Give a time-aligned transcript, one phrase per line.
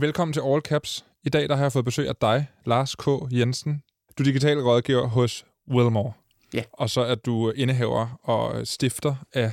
[0.00, 1.04] Velkommen til All Caps.
[1.24, 3.06] I dag der har jeg fået besøg af dig, Lars K.
[3.32, 3.82] Jensen.
[4.18, 6.12] Du er digital rådgiver hos Wilmore.
[6.54, 6.62] Ja.
[6.72, 9.52] Og så er du indehaver og stifter af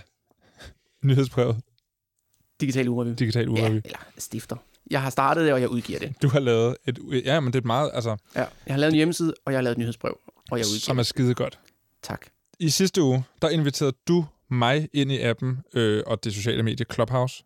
[1.04, 1.62] nyhedsbrevet
[2.62, 3.10] Digital Urevy.
[3.20, 3.62] Digital Urevy.
[3.62, 4.56] Ja, eller stifter.
[4.92, 6.22] Jeg har startet det, og jeg udgiver det.
[6.22, 7.00] Du har lavet et...
[7.26, 7.92] Ja, men det er et meget...
[7.94, 10.20] Altså, Ja, jeg har lavet en hjemmeside, og jeg har lavet et nyhedsbrev,
[10.52, 11.60] og jeg udgiver som er skide godt.
[12.04, 12.26] Tak.
[12.60, 16.86] I sidste uge, der inviterede du mig ind i appen øh, og det sociale medie
[16.94, 17.44] Clubhouse.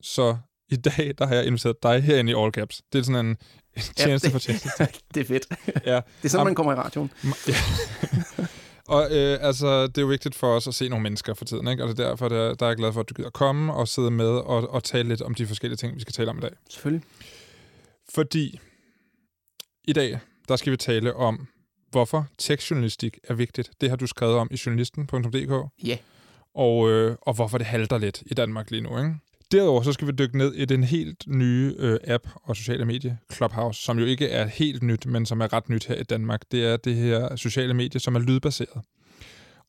[0.00, 0.36] Så
[0.70, 2.82] i dag, der har jeg inviteret dig herinde i All Caps.
[2.92, 3.36] Det er sådan en,
[3.76, 4.68] en tjeneste det- for tjeneste.
[5.14, 5.46] det er fedt.
[5.86, 5.94] Ja.
[5.96, 7.10] Det er sådan, Am- man kommer i radioen.
[7.48, 7.54] Ja.
[8.94, 11.68] og øh, altså, det er jo vigtigt for os at se nogle mennesker for tiden,
[11.68, 11.82] ikke?
[11.84, 13.88] Og det er derfor, der, der er jeg glad for, at du gider komme og
[13.88, 16.40] sidde med og, og tale lidt om de forskellige ting, vi skal tale om i
[16.40, 16.50] dag.
[16.70, 17.04] Selvfølgelig.
[18.14, 18.60] Fordi
[19.84, 21.46] i dag, der skal vi tale om,
[21.90, 23.70] hvorfor tekstjournalistik er vigtigt.
[23.80, 25.70] Det har du skrevet om i journalisten.dk.
[25.84, 25.98] Ja.
[26.54, 28.98] Og, øh, og hvorfor det halter lidt i Danmark lige nu.
[28.98, 29.14] Ikke?
[29.52, 33.18] Derudover så skal vi dykke ned i den helt nye øh, app og sociale medie,
[33.32, 36.42] Clubhouse, som jo ikke er helt nyt, men som er ret nyt her i Danmark.
[36.52, 38.82] Det er det her sociale medie, som er lydbaseret.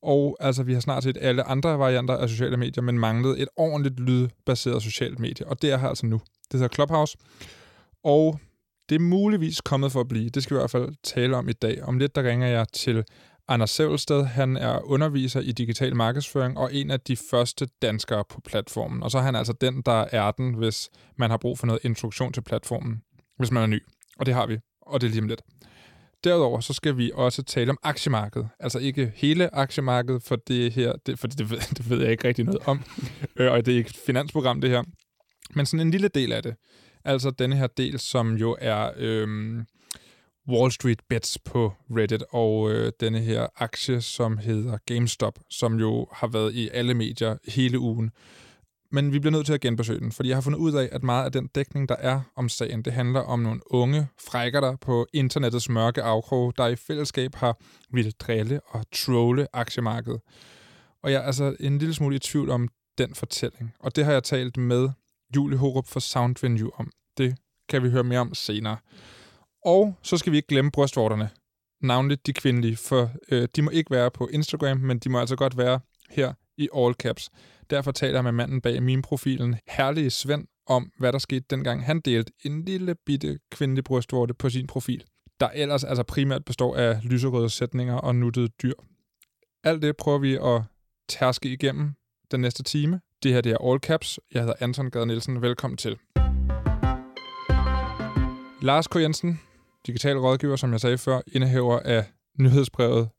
[0.01, 3.47] Og altså, vi har snart set alle andre varianter af sociale medier, men manglede et
[3.55, 5.47] ordentligt lydbaseret socialt medie.
[5.47, 6.21] Og det er her altså nu.
[6.51, 7.17] Det hedder Clubhouse.
[8.03, 8.39] Og
[8.89, 10.29] det er muligvis kommet for at blive.
[10.29, 11.83] Det skal vi i hvert fald tale om i dag.
[11.83, 13.03] Om lidt, der ringer jeg til
[13.49, 14.23] Anders Sævelsted.
[14.23, 19.03] Han er underviser i digital markedsføring og en af de første danskere på platformen.
[19.03, 21.79] Og så er han altså den, der er den, hvis man har brug for noget
[21.83, 23.01] introduktion til platformen,
[23.37, 23.83] hvis man er ny.
[24.19, 25.41] Og det har vi, og det er lige om lidt.
[26.23, 28.49] Derudover så skal vi også tale om aktiemarkedet.
[28.59, 32.27] Altså ikke hele aktiemarkedet, for det her, det, for det, ved, det ved jeg ikke
[32.27, 32.81] rigtig noget om.
[33.35, 34.83] Øh, og det er ikke et finansprogram, det her.
[35.55, 36.55] Men sådan en lille del af det.
[37.05, 39.27] Altså denne her del, som jo er Øh,
[40.49, 46.07] Wall Street Bets på Reddit, og øh, denne her aktie, som hedder GameStop, som jo
[46.11, 48.11] har været i alle medier hele ugen.
[48.91, 51.03] Men vi bliver nødt til at genbesøge den, fordi jeg har fundet ud af, at
[51.03, 55.07] meget af den dækning, der er om sagen, det handler om nogle unge frækker på
[55.13, 57.57] internettets mørke afkrog, der i fællesskab har
[57.91, 60.21] ville drille og trolle aktiemarkedet.
[61.03, 62.67] Og jeg er altså en lille smule i tvivl om
[62.97, 63.73] den fortælling.
[63.79, 64.89] Og det har jeg talt med
[65.35, 66.91] Julie Horup fra Soundvenue om.
[67.17, 67.35] Det
[67.69, 68.77] kan vi høre mere om senere.
[69.65, 71.29] Og så skal vi ikke glemme brystvorterne.
[71.81, 75.35] Navnligt de kvindelige, for øh, de må ikke være på Instagram, men de må altså
[75.35, 77.29] godt være her i all caps.
[77.69, 81.85] Derfor taler jeg med manden bag min profilen, herlige Svend, om hvad der skete dengang
[81.85, 85.03] han delte en lille bitte kvindelig brystvorte på sin profil,
[85.39, 88.73] der ellers altså primært består af lyserøde sætninger og nuttede dyr.
[89.63, 90.61] Alt det prøver vi at
[91.09, 91.93] tærske igennem
[92.31, 93.01] den næste time.
[93.23, 94.19] Det her det er All Caps.
[94.33, 95.41] Jeg hedder Anton Gade Nielsen.
[95.41, 95.97] Velkommen til.
[98.61, 98.95] Lars K.
[98.95, 99.39] Jensen,
[99.89, 102.05] digital rådgiver, som jeg sagde før, indehaver af
[102.39, 103.09] nyhedsbrevet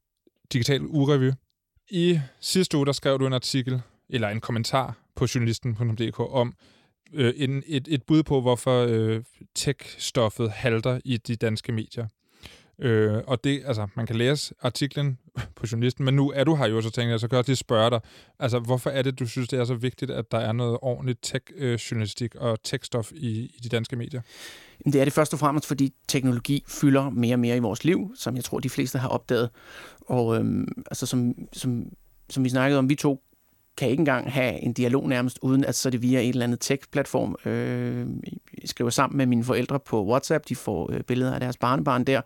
[0.53, 1.33] Digital Urevy.
[1.91, 6.55] I sidste uge, der skrev du en artikel, eller en kommentar på journalisten.dk om
[7.13, 9.23] øh, en, et, et bud på, hvorfor øh,
[9.59, 12.07] tech-stoffet halter i de danske medier.
[12.79, 15.19] Øh, og det, altså, man kan læse artiklen
[15.57, 17.51] på journalisten, men nu er du her jo, så tænker jeg, så kan jeg også
[17.51, 18.01] lige spørge dig,
[18.39, 21.23] altså, hvorfor er det, du synes, det er så vigtigt, at der er noget ordentligt
[21.23, 24.21] tech-journalistik øh, og tech-stof i, i de danske medier?
[24.85, 28.13] Det er det først og fremmest, fordi teknologi fylder mere og mere i vores liv,
[28.17, 29.51] som jeg tror, de fleste har opdaget.
[30.01, 31.85] Og øhm, altså, som, som,
[32.31, 33.23] som vi snakkede om, vi to
[33.77, 36.45] kan ikke engang have en dialog nærmest, uden at så er det via en eller
[36.45, 37.37] anden tech-platform.
[37.45, 38.07] Øh,
[38.61, 42.05] jeg skriver sammen med mine forældre på WhatsApp, de får øh, billeder af deres barnebarn
[42.05, 42.21] der.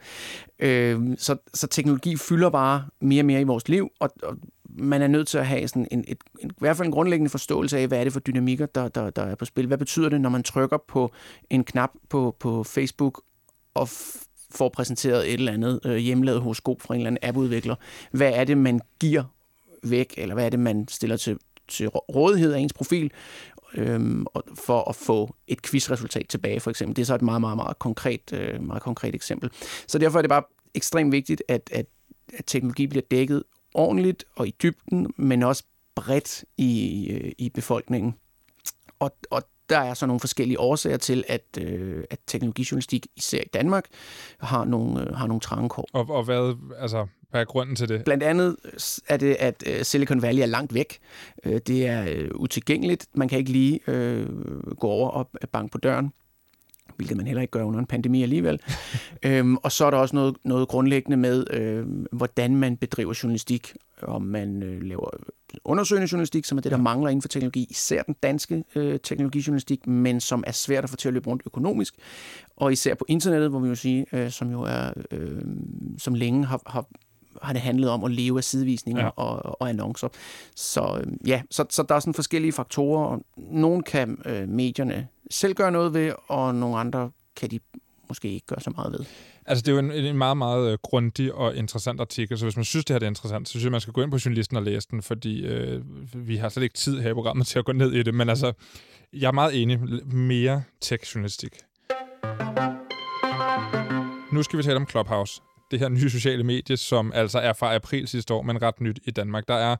[0.58, 4.36] Øh, så, så teknologi fylder bare mere og mere i vores liv, og, og
[4.78, 7.30] man er nødt til at have sådan en, et, en, i hvert fald en grundlæggende
[7.30, 9.66] forståelse af, hvad er det for dynamikker, der, der, der er på spil.
[9.66, 11.12] Hvad betyder det, når man trykker på
[11.50, 13.22] en knap på, på Facebook
[13.74, 17.74] og f- får præsenteret et eller andet øh, hjemmelavet horoskop fra en eller anden appudvikler?
[18.10, 19.24] Hvad er det, man giver
[19.90, 23.10] væk, eller hvad er det, man stiller til, til rådighed af ens profil,
[23.74, 26.96] øhm, og- for at få et quizresultat tilbage, for eksempel.
[26.96, 29.50] Det er så et meget, meget, meget konkret, øh, meget konkret eksempel.
[29.86, 30.42] Så derfor er det bare
[30.74, 31.86] ekstremt vigtigt, at, at,
[32.38, 33.42] at teknologi bliver dækket
[33.74, 35.62] ordentligt og i dybden, men også
[35.94, 38.14] bredt i, øh, i befolkningen.
[38.98, 43.48] Og, og der er så nogle forskellige årsager til, at, øh, at teknologijournalistik, især i
[43.54, 43.84] Danmark,
[44.40, 45.88] har nogle, øh, har nogle trange kår.
[45.92, 48.04] Og, og hvad, altså, hvad er grunden til det?
[48.04, 48.56] Blandt andet
[49.08, 50.98] er det, at øh, Silicon Valley er langt væk.
[51.44, 53.06] Øh, Det er øh, utilgængeligt.
[53.14, 54.26] Man kan ikke lige øh,
[54.80, 56.12] gå over og banke på døren
[56.96, 58.60] hvilket man heller ikke gør under en pandemi alligevel.
[59.26, 63.72] øhm, og så er der også noget, noget grundlæggende med, øh, hvordan man bedriver journalistik.
[64.02, 65.10] Om man øh, laver
[65.64, 69.86] undersøgende journalistik, som er det, der mangler inden for teknologi, især den danske øh, teknologijournalistik,
[69.86, 71.94] men som er svært at få til at løbe rundt økonomisk.
[72.56, 75.42] Og især på internettet, hvor vi jo sige, øh, som jo er, øh,
[75.98, 76.86] som længe har, har
[77.42, 79.08] har det handlet om at leve af sidevisninger Ja.
[79.16, 80.08] og, og annoncer.
[80.56, 85.08] Så øh, ja, så, så der er sådan forskellige faktorer, og nogle kan øh, medierne
[85.30, 87.60] selv gøre noget ved, og nogle andre kan de
[88.08, 89.00] måske ikke gøre så meget ved.
[89.46, 92.56] Altså, det er jo en, en meget, meget øh, grundig og interessant artikel, så hvis
[92.56, 94.56] man synes, det her er interessant, så synes jeg, man skal gå ind på journalisten
[94.56, 95.82] og læse den, fordi øh,
[96.14, 98.28] vi har slet ikke tid her i programmet til at gå ned i det, men
[98.28, 98.52] altså,
[99.12, 99.80] jeg er meget enig.
[100.14, 101.52] Mere tech-journalistik.
[104.32, 105.42] Nu skal vi tale om Clubhouse
[105.74, 109.00] det her nye sociale medie, som altså er fra april sidste år, men ret nyt
[109.04, 109.48] i Danmark.
[109.48, 109.76] Der er,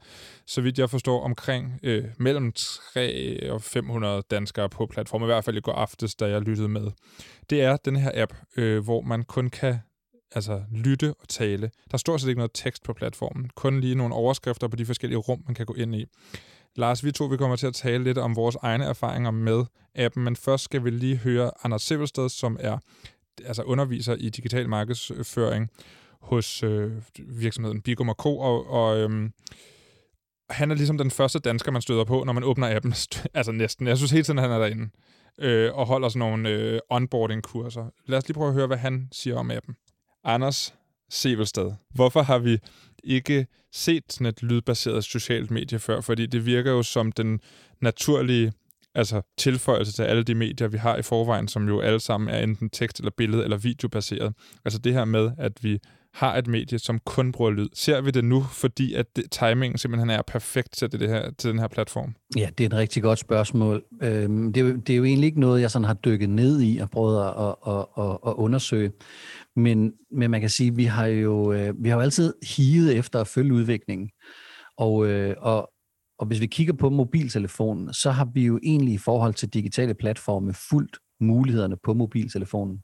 [0.46, 5.44] så vidt jeg forstår, omkring øh, mellem 3 og 500 danskere på platformen, i hvert
[5.44, 6.90] fald i går aftes, da jeg lyttede med.
[7.50, 9.78] Det er den her app, øh, hvor man kun kan
[10.32, 11.70] altså lytte og tale.
[11.90, 15.18] Der står slet ikke noget tekst på platformen, kun lige nogle overskrifter på de forskellige
[15.18, 16.06] rum, man kan gå ind i.
[16.76, 19.64] Lars, vi to vi kommer til at tale lidt om vores egne erfaringer med
[19.94, 22.78] appen, men først skal vi lige høre Anders Sivelsted, som er
[23.44, 25.70] altså underviser i digital markedsføring
[26.20, 28.38] hos øh, virksomheden Bigum Co.
[28.38, 29.32] Og, og øhm,
[30.50, 32.94] han er ligesom den første dansker, man støder på, når man åbner appen.
[33.34, 33.86] altså næsten.
[33.86, 34.90] Jeg synes hele tiden, han er derinde
[35.38, 37.86] øh, og holder sådan nogle øh, onboarding-kurser.
[38.06, 39.76] Lad os lige prøve at høre, hvad han siger om appen.
[40.24, 40.74] Anders
[41.10, 41.72] Sevelsted.
[41.94, 42.58] Hvorfor har vi
[43.04, 46.00] ikke set sådan et lydbaseret socialt medie før?
[46.00, 47.40] Fordi det virker jo som den
[47.80, 48.52] naturlige
[48.94, 52.38] altså tilføjelse til alle de medier, vi har i forvejen, som jo alle sammen er
[52.38, 54.34] enten tekst eller billede eller videobaseret.
[54.64, 55.78] Altså det her med, at vi
[56.14, 57.68] har et medie, som kun bruger lyd.
[57.74, 61.50] Ser vi det nu, fordi at det, timingen simpelthen er perfekt til, det her, til
[61.50, 62.14] den her platform?
[62.36, 63.84] Ja, det er et rigtig godt spørgsmål.
[64.02, 66.62] Øhm, det, er jo, det er jo egentlig ikke noget, jeg sådan har dykket ned
[66.62, 68.92] i og prøvet at, at, at, at, undersøge.
[69.56, 72.96] Men, men man kan sige, at vi har jo, øh, vi har jo altid higet
[72.96, 74.10] efter at følge udviklingen.
[74.78, 75.70] Og, øh, og,
[76.18, 79.94] og hvis vi kigger på mobiltelefonen, så har vi jo egentlig i forhold til digitale
[79.94, 82.78] platforme fuldt mulighederne på mobiltelefonen.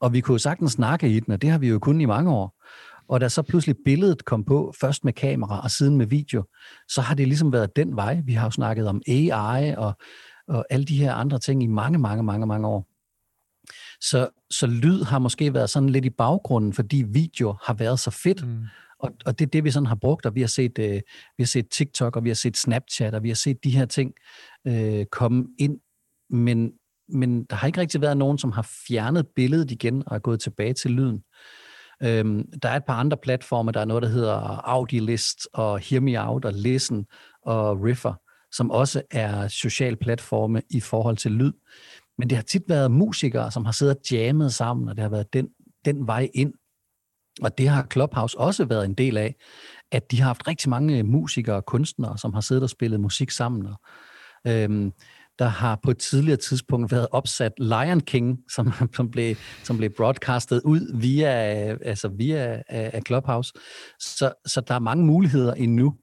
[0.00, 2.04] Og vi kunne jo sagtens snakke i den, og det har vi jo kun i
[2.04, 2.62] mange år.
[3.08, 6.44] Og da så pludselig billedet kom på, først med kamera og siden med video,
[6.88, 8.20] så har det ligesom været den vej.
[8.24, 9.92] Vi har jo snakket om AI og,
[10.48, 12.88] og alle de her andre ting i mange, mange, mange, mange år.
[14.00, 18.10] Så, så lyd har måske været sådan lidt i baggrunden, fordi video har været så
[18.10, 18.46] fedt.
[18.46, 18.64] Mm.
[19.00, 20.94] Og, og det er det, vi sådan har brugt, og vi har set, øh,
[21.36, 23.86] vi har set TikTok, og vi har set Snapchat, og vi har set de her
[23.86, 24.12] ting
[24.66, 25.80] øh, komme ind.
[26.30, 26.72] Men,
[27.08, 30.40] men der har ikke rigtig været nogen, som har fjernet billedet igen og er gået
[30.40, 31.22] tilbage til lyden.
[32.02, 34.34] Øhm, der er et par andre platforme, der er noget, der hedder
[34.68, 37.06] Audilist og Hear Me Out og Listen
[37.42, 38.14] og Riffer,
[38.52, 41.52] som også er social platforme i forhold til lyd.
[42.18, 45.10] Men det har tit været musikere, som har siddet og jammet sammen, og det har
[45.10, 45.48] været den,
[45.84, 46.52] den vej ind.
[47.42, 49.34] Og det har Clubhouse også været en del af,
[49.92, 53.30] at de har haft rigtig mange musikere og kunstnere, som har siddet og spillet musik
[53.30, 53.66] sammen.
[53.66, 53.80] Og,
[54.46, 54.92] øhm,
[55.38, 59.90] der har på et tidligere tidspunkt været opsat Lion King, som, som, blev, som blev
[59.96, 61.28] broadcastet ud via,
[61.82, 63.52] altså via af Clubhouse.
[64.00, 65.94] Så, så der er mange muligheder endnu.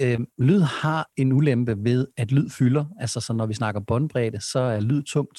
[0.00, 2.84] Øhm, lyd har en ulempe ved, at lyd fylder.
[3.00, 5.38] Altså så når vi snakker båndbredde, så er lyd tungt.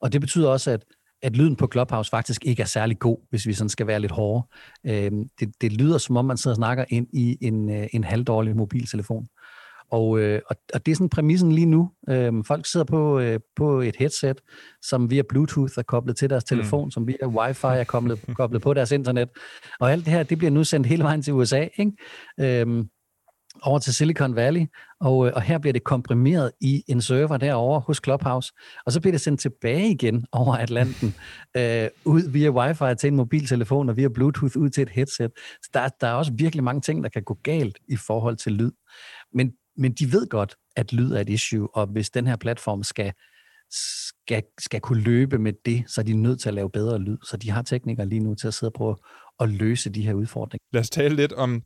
[0.00, 0.84] Og det betyder også, at
[1.22, 4.12] at lyden på Clubhouse faktisk ikke er særlig god, hvis vi sådan skal være lidt
[4.12, 4.46] hårde.
[4.86, 5.10] Øh,
[5.40, 8.56] det, det lyder som om, man sidder og snakker ind i en, øh, en halvdårlig
[8.56, 9.28] mobiltelefon.
[9.90, 11.90] Og, øh, og, og det er sådan præmissen lige nu.
[12.08, 14.40] Øh, folk sidder på, øh, på et headset,
[14.82, 16.90] som via Bluetooth er koblet til deres telefon, mm.
[16.90, 19.28] som via Wi-Fi er koblet, koblet på deres internet.
[19.80, 21.68] Og alt det her, det bliver nu sendt hele vejen til USA.
[21.76, 21.92] Ikke?
[22.40, 22.84] Øh,
[23.62, 24.66] over til Silicon Valley,
[25.00, 28.52] og, øh, og her bliver det komprimeret i en server derovre hos Clubhouse,
[28.86, 31.14] og så bliver det sendt tilbage igen over Atlanten,
[31.56, 35.30] øh, ud via wifi til en mobiltelefon og via Bluetooth ud til et headset.
[35.62, 38.52] Så der, der er også virkelig mange ting, der kan gå galt i forhold til
[38.52, 38.72] lyd.
[39.34, 42.82] Men, men de ved godt, at lyd er et issue, og hvis den her platform
[42.82, 43.12] skal,
[43.70, 47.18] skal, skal kunne løbe med det, så er de nødt til at lave bedre lyd.
[47.24, 48.96] Så de har teknikere lige nu til at sidde og prøve
[49.40, 50.64] at løse de her udfordringer.
[50.72, 51.62] Lad os tale lidt om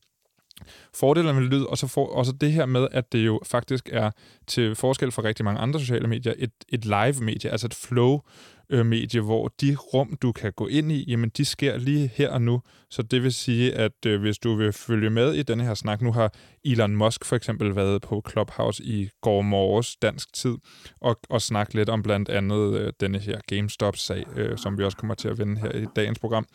[0.95, 3.89] fordelen med lyd, og så, for, og så det her med, at det jo faktisk
[3.93, 4.11] er
[4.47, 9.25] til forskel fra rigtig mange andre sociale medier, et, et live-medie, altså et flow-medie, øh,
[9.25, 12.63] hvor de rum, du kan gå ind i, jamen de sker lige her og nu.
[12.91, 16.03] Så det vil sige, at øh, hvis du vil følge med i denne her snak,
[16.03, 20.55] nu har Elon Musk for eksempel været på Clubhouse i går morges dansk tid,
[21.01, 24.97] og, og snakket lidt om blandt andet øh, denne her GameStop-sag, øh, som vi også
[24.97, 26.47] kommer til at vende her i dagens program.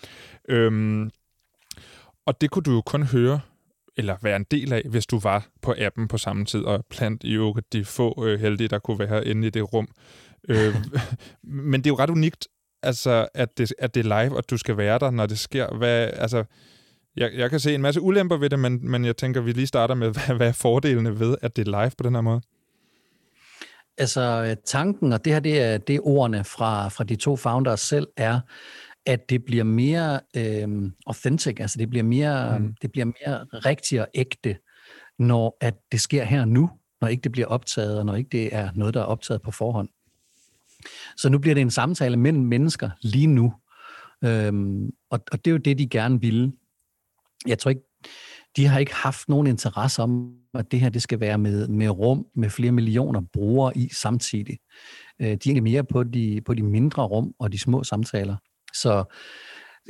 [0.50, 1.10] Øhm,
[2.25, 3.39] og det kunne du jo kun høre
[3.98, 7.24] eller være en del af, hvis du var på appen på samme tid, og plant
[7.24, 9.88] i jo de få øh, heldige, der kunne være inde i det rum.
[10.50, 10.75] Øh,
[11.44, 12.48] men det er jo ret unikt,
[12.84, 15.77] altså, at, det, at det er live, og du skal være der, når det sker.
[15.77, 16.44] Hvad, altså,
[17.18, 19.68] jeg, jeg kan se en masse ulemper ved det, men, men jeg tænker, vi lige
[19.68, 22.42] starter med, hvad, hvad er fordelene ved, at det er live på den her måde?
[23.98, 27.80] Altså tanken, og det her det er, det er ordene fra, fra de to founders
[27.80, 28.39] selv, er,
[29.08, 32.76] at det bliver mere øh, authentic, altså det bliver mere, mm.
[32.82, 34.58] det bliver mere rigtigt og ægte,
[35.20, 36.70] når at det sker her nu,
[37.02, 39.52] når ikke det bliver optaget, og når ikke det er noget, der er optaget på
[39.52, 39.90] forhånd.
[41.18, 43.54] Så nu bliver det en samtale mellem mennesker lige nu.
[44.24, 46.52] Øhm, og, og det er jo det, de gerne ville.
[47.48, 47.82] Jeg tror ikke,
[48.56, 51.90] de har ikke haft nogen interesse om, at det her det skal være med, med
[51.90, 54.58] rum med flere millioner brugere i samtidig.
[55.20, 58.36] Øh, de er mere på de, på de mindre rum og de små samtaler.
[58.81, 59.03] Så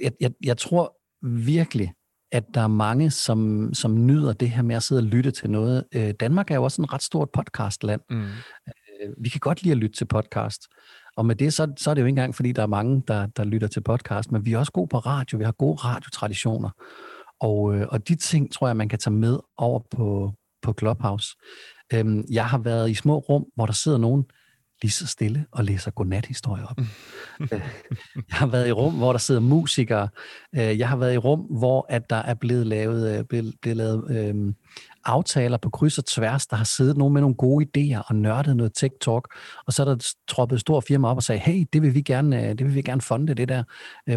[0.01, 0.97] jeg, jeg, jeg tror
[1.45, 1.93] virkelig,
[2.31, 5.49] at der er mange, som, som nyder det her med at sidde og lytte til
[5.49, 5.83] noget.
[5.95, 8.01] Øh, Danmark er jo også en ret stort podcastland.
[8.09, 8.21] Mm.
[8.21, 10.67] Øh, vi kan godt lide at lytte til podcast.
[11.17, 13.27] Og med det, så, så er det jo ikke engang, fordi der er mange, der,
[13.27, 15.37] der lytter til podcast, men vi er også gode på radio.
[15.37, 16.69] Vi har gode radiotraditioner.
[17.39, 21.35] Og, øh, og de ting, tror jeg, man kan tage med over på, på Clubhouse.
[21.93, 24.25] Øhm, jeg har været i små rum, hvor der sidder nogen
[24.81, 26.77] lige så stille og læser godnat-historier op.
[27.39, 27.61] Øh,
[28.15, 30.09] jeg har været i rum, hvor der sidder musikere.
[30.55, 33.77] Øh, jeg har været i rum, hvor at der er blevet lavet, øh, blevet, blevet
[33.77, 34.55] lavet øhm,
[35.05, 36.47] aftaler på kryds og tværs.
[36.47, 39.21] Der har siddet nogen med nogle gode idéer og nørdet noget tech-talk.
[39.67, 42.49] Og så er der troppet stor firma op og sagde, hey, det vil vi gerne,
[42.49, 43.63] det vil vi gerne fonde, det der.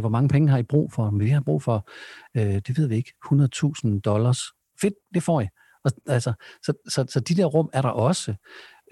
[0.00, 1.10] Hvor mange penge har I brug for?
[1.18, 1.88] Vi har brug for,
[2.34, 4.38] det ved vi ikke, 100.000 dollars.
[4.80, 5.46] Fedt, det får I.
[5.84, 8.34] Og, altså, så, så, så de der rum er der også.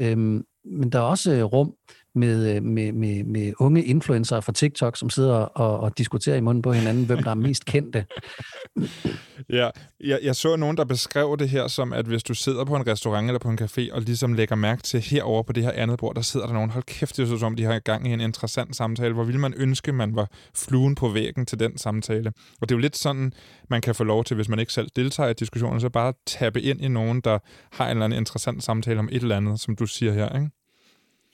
[0.00, 1.74] Øhm, men der er også øh, rum
[2.14, 6.40] med, øh, med, med, med unge influencer fra TikTok, som sidder og, og diskuterer i
[6.40, 8.06] munden på hinanden, hvem der er mest kendte.
[9.58, 9.70] ja,
[10.00, 12.86] jeg, jeg så nogen, der beskrev det her som, at hvis du sidder på en
[12.86, 15.98] restaurant eller på en café, og ligesom lægger mærke til herover på det her andet
[15.98, 18.20] bord, der sidder der nogen, hold kæft, det er som, de har gang i en
[18.20, 19.14] interessant samtale.
[19.14, 22.32] Hvor ville man ønske, man var fluen på væggen til den samtale?
[22.60, 23.32] Og det er jo lidt sådan,
[23.70, 26.62] man kan få lov til, hvis man ikke selv deltager i diskussionen, så bare tappe
[26.62, 27.38] ind i nogen, der
[27.72, 30.50] har en eller anden interessant samtale om et eller andet, som du siger her, ikke?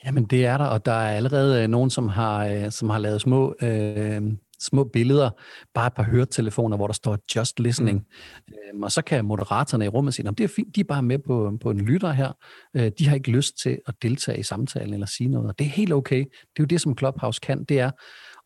[0.06, 2.98] Jamen det er der, og der er allerede øh, nogen, som har, øh, som har
[2.98, 4.22] lavet små, øh,
[4.60, 5.30] små billeder,
[5.74, 7.98] bare et par høretelefoner, hvor der står just listening.
[7.98, 8.54] Mm.
[8.54, 11.02] Øhm, og så kan moderatorerne i rummet sige, at det er fint, de er bare
[11.02, 12.32] med på, på en lytter her.
[12.76, 15.48] Øh, de har ikke lyst til at deltage i samtalen eller sige noget.
[15.48, 16.18] Og det er helt okay.
[16.18, 17.64] Det er jo det, som Clubhouse kan.
[17.64, 17.90] Det er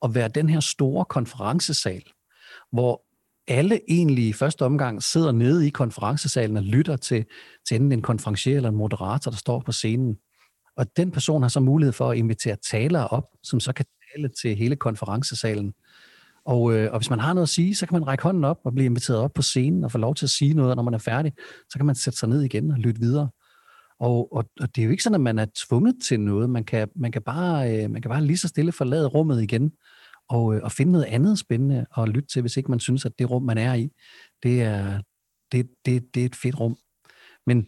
[0.03, 2.03] at være den her store konferencesal,
[2.73, 3.03] hvor
[3.49, 7.25] alle egentlig i første omgang sidder nede i konferencesalen og lytter til,
[7.69, 10.17] til enten en konferencier eller en moderator, der står på scenen.
[10.79, 14.31] Og den person har så mulighed for at invitere talere op, som så kan tale
[14.43, 15.73] til hele konferencesalen.
[16.45, 18.59] Og, øh, og hvis man har noget at sige, så kan man række hånden op
[18.65, 20.83] og blive inviteret op på scenen og få lov til at sige noget, og når
[20.83, 21.33] man er færdig,
[21.71, 23.31] så kan man sætte sig ned igen og lytte videre.
[24.01, 26.51] Og, og, og det er jo ikke sådan, at man er tvunget til noget.
[26.51, 29.73] Man kan, man kan, bare, øh, man kan bare lige så stille forlade rummet igen
[30.29, 33.13] og, øh, og finde noget andet spændende at lytte til, hvis ikke man synes, at
[33.19, 33.89] det rum, man er i,
[34.43, 35.01] det er,
[35.53, 36.77] det, det, det er et fedt rum.
[37.47, 37.67] Men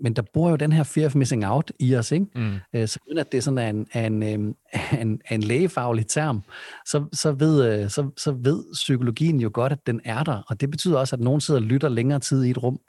[0.00, 2.26] men der bor jo den her fear of missing out i os, ikke?
[2.34, 2.54] Mm.
[2.74, 4.54] Øh, så uden at det er sådan en, en, en,
[5.00, 6.42] en, en lægefaglig term,
[6.86, 10.60] så, så, ved, øh, så, så ved psykologien jo godt, at den er der, og
[10.60, 12.80] det betyder også, at nogen sidder og lytter længere tid i et rum,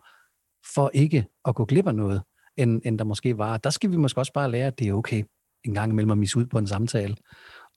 [0.75, 2.22] for ikke at gå glip af noget,
[2.58, 3.58] end, end der måske var.
[3.58, 5.24] Der skal vi måske også bare lære, at det er okay
[5.65, 7.15] en gang imellem at misse ud på en samtale.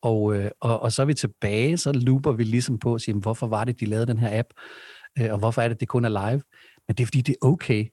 [0.03, 3.14] Og, øh, og, og så er vi tilbage, så looper vi ligesom på at sige,
[3.14, 4.49] hvorfor var det, de lavede den her app,
[5.33, 6.43] og hvorfor er det, det kun er live?
[6.88, 7.87] Men det er fordi, det er okay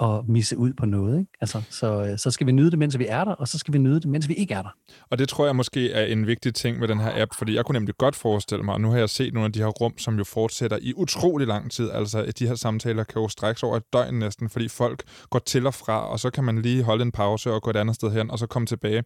[0.00, 1.18] at misse ud på noget.
[1.18, 1.30] Ikke?
[1.40, 3.74] Altså, så, øh, så skal vi nyde det, mens vi er der, og så skal
[3.74, 4.76] vi nyde det, mens vi ikke er der.
[5.10, 7.64] Og det tror jeg måske er en vigtig ting med den her app, fordi jeg
[7.64, 9.98] kunne nemlig godt forestille mig, og nu har jeg set nogle af de her rum,
[9.98, 11.90] som jo fortsætter i utrolig lang tid.
[11.90, 15.38] Altså, at de her samtaler kan jo strækkes over et døgn næsten, fordi folk går
[15.38, 17.94] til og fra, og så kan man lige holde en pause og gå et andet
[17.94, 19.04] sted hen, og så komme tilbage.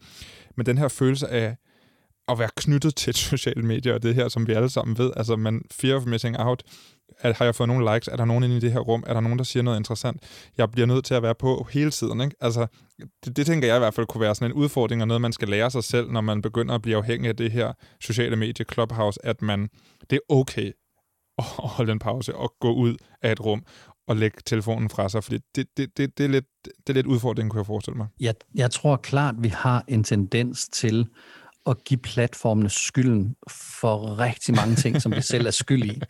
[0.56, 1.56] Men den her følelse af,
[2.28, 5.36] at være knyttet til sociale medier, og det her, som vi alle sammen ved, altså
[5.36, 6.62] man fear of missing out,
[7.18, 8.08] at, har jeg fået nogle likes?
[8.08, 9.04] Er der nogen inde i det her rum?
[9.06, 10.22] Er der nogen, der siger noget interessant?
[10.58, 12.20] Jeg bliver nødt til at være på hele tiden.
[12.20, 12.36] Ikke?
[12.40, 12.66] Altså,
[13.24, 15.32] det, det tænker jeg i hvert fald kunne være sådan en udfordring, og noget, man
[15.32, 18.64] skal lære sig selv, når man begynder at blive afhængig af det her sociale medie,
[18.72, 19.68] Clubhouse, at man,
[20.10, 20.72] det er okay
[21.38, 23.62] at holde en pause og gå ud af et rum
[24.08, 27.06] og lægge telefonen fra sig, fordi det, det, det, det, er, lidt, det er lidt
[27.06, 28.06] udfordringen, kunne jeg forestille mig.
[28.20, 31.06] Jeg, jeg tror klart, vi har en tendens til
[31.66, 36.00] at give platformene skylden for rigtig mange ting, som vi selv er skyld i.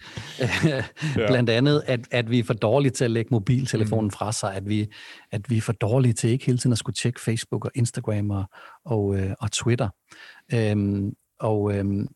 [1.28, 4.10] Blandt andet, at, at vi er for dårlige til at lægge mobiltelefonen mm.
[4.10, 4.86] fra sig, at vi,
[5.32, 8.30] at vi er for dårlige til ikke hele tiden at skulle tjekke Facebook og Instagram
[8.30, 8.44] og,
[8.84, 9.88] og, øh, og Twitter.
[10.54, 12.08] Øhm, og øhm,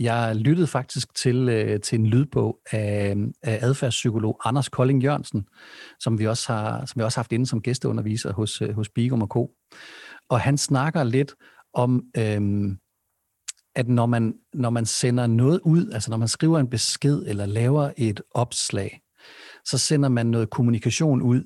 [0.00, 5.46] jeg lyttede faktisk til, øh, til en lydbog af, af adfærdspsykolog Anders Kolding Jørgensen,
[6.00, 8.88] som vi også har, som vi også har haft inde som gæsteunderviser hos, øh, hos
[8.88, 9.50] Bigum og Co.
[10.28, 11.34] Og han snakker lidt
[11.74, 12.78] om, øhm,
[13.74, 17.46] at når man, når man sender noget ud, altså når man skriver en besked eller
[17.46, 19.00] laver et opslag,
[19.64, 21.44] så sender man noget kommunikation ud,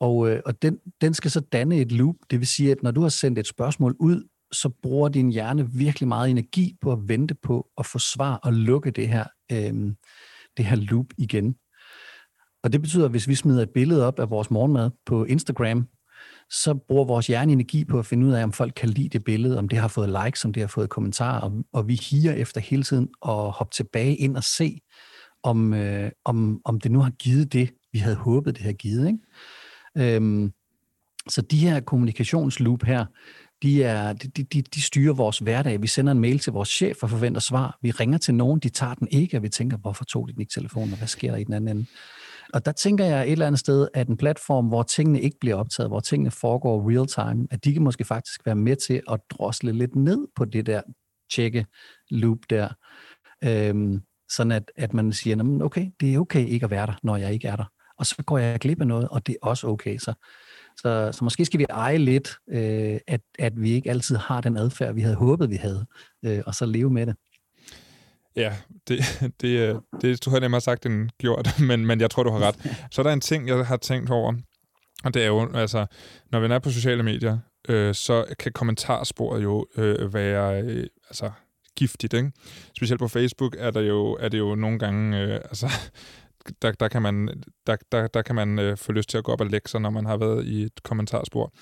[0.00, 2.16] og, øh, og den, den skal så danne et loop.
[2.30, 5.72] Det vil sige, at når du har sendt et spørgsmål ud, så bruger din hjerne
[5.72, 9.94] virkelig meget energi på at vente på at få svar og lukke det her, øh,
[10.56, 11.56] det her loop igen.
[12.62, 15.88] Og det betyder, at hvis vi smider et billede op af vores morgenmad på Instagram,
[16.50, 19.24] så bruger vores hjerne energi på at finde ud af, om folk kan lide det
[19.24, 22.32] billede, om det har fået likes, om det har fået kommentarer, og, og vi higer
[22.32, 24.80] efter hele tiden at hoppe tilbage ind og se,
[25.42, 29.06] om, øh, om, om det nu har givet det, vi havde håbet, det havde givet.
[29.06, 30.16] Ikke?
[30.16, 30.52] Øhm,
[31.28, 33.06] så de her kommunikationsloop her,
[33.62, 35.82] de, er, de, de, de styrer vores hverdag.
[35.82, 37.78] Vi sender en mail til vores chef og forventer svar.
[37.82, 40.40] Vi ringer til nogen, de tager den ikke, og vi tænker, hvorfor tog de den
[40.40, 41.86] ikke telefonen, og hvad sker der i den anden ende?
[42.54, 45.56] Og der tænker jeg et eller andet sted, at en platform, hvor tingene ikke bliver
[45.56, 49.20] optaget, hvor tingene foregår real time, at de kan måske faktisk være med til at
[49.30, 50.82] drosle lidt ned på det der
[51.34, 51.66] tjekke
[52.10, 52.68] loop der.
[53.44, 54.00] Øhm,
[54.30, 57.32] sådan at, at man siger, okay, det er okay ikke at være der, når jeg
[57.32, 57.64] ikke er der.
[57.98, 59.98] Og så går jeg glip af noget, og det er også okay.
[59.98, 60.14] Så,
[60.76, 64.56] så, så måske skal vi eje lidt, øh, at, at vi ikke altid har den
[64.56, 65.86] adfærd, vi havde håbet, vi havde,
[66.24, 67.16] øh, og så leve med det.
[68.36, 68.56] Ja,
[68.88, 68.98] det,
[69.40, 72.38] det, øh, det tror jeg nemmere sagt end gjort, men, men jeg tror, du har
[72.38, 72.76] ret.
[72.90, 74.34] Så er der en ting, jeg har tænkt over,
[75.04, 75.86] og det er jo, altså,
[76.32, 77.38] når vi er på sociale medier,
[77.68, 81.30] øh, så kan kommentarsporet jo øh, være øh, altså,
[81.76, 82.14] giftigt.
[82.14, 82.32] Ikke?
[82.76, 85.70] Specielt på Facebook er, der jo, er det jo nogle gange, øh, altså,
[86.62, 89.32] der, der kan man, der, der, der kan man øh, få lyst til at gå
[89.32, 91.52] op og lægge sig, når man har været i et kommentarspor.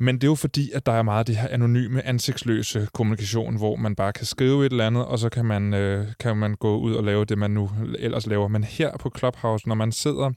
[0.00, 3.56] Men det er jo fordi, at der er meget af det her anonyme, ansigtsløse kommunikation,
[3.56, 6.54] hvor man bare kan skrive et eller andet, og så kan man, øh, kan man
[6.54, 8.48] gå ud og lave det, man nu ellers laver.
[8.48, 10.30] Men her på Clubhouse, når man sidder,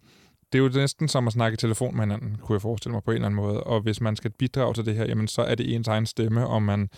[0.52, 3.04] det er jo næsten som at snakke i telefon med hinanden, kunne jeg forestille mig
[3.04, 3.64] på en eller anden måde.
[3.64, 6.48] Og hvis man skal bidrage til det her, jamen så er det ens egen stemme,
[6.48, 6.90] og man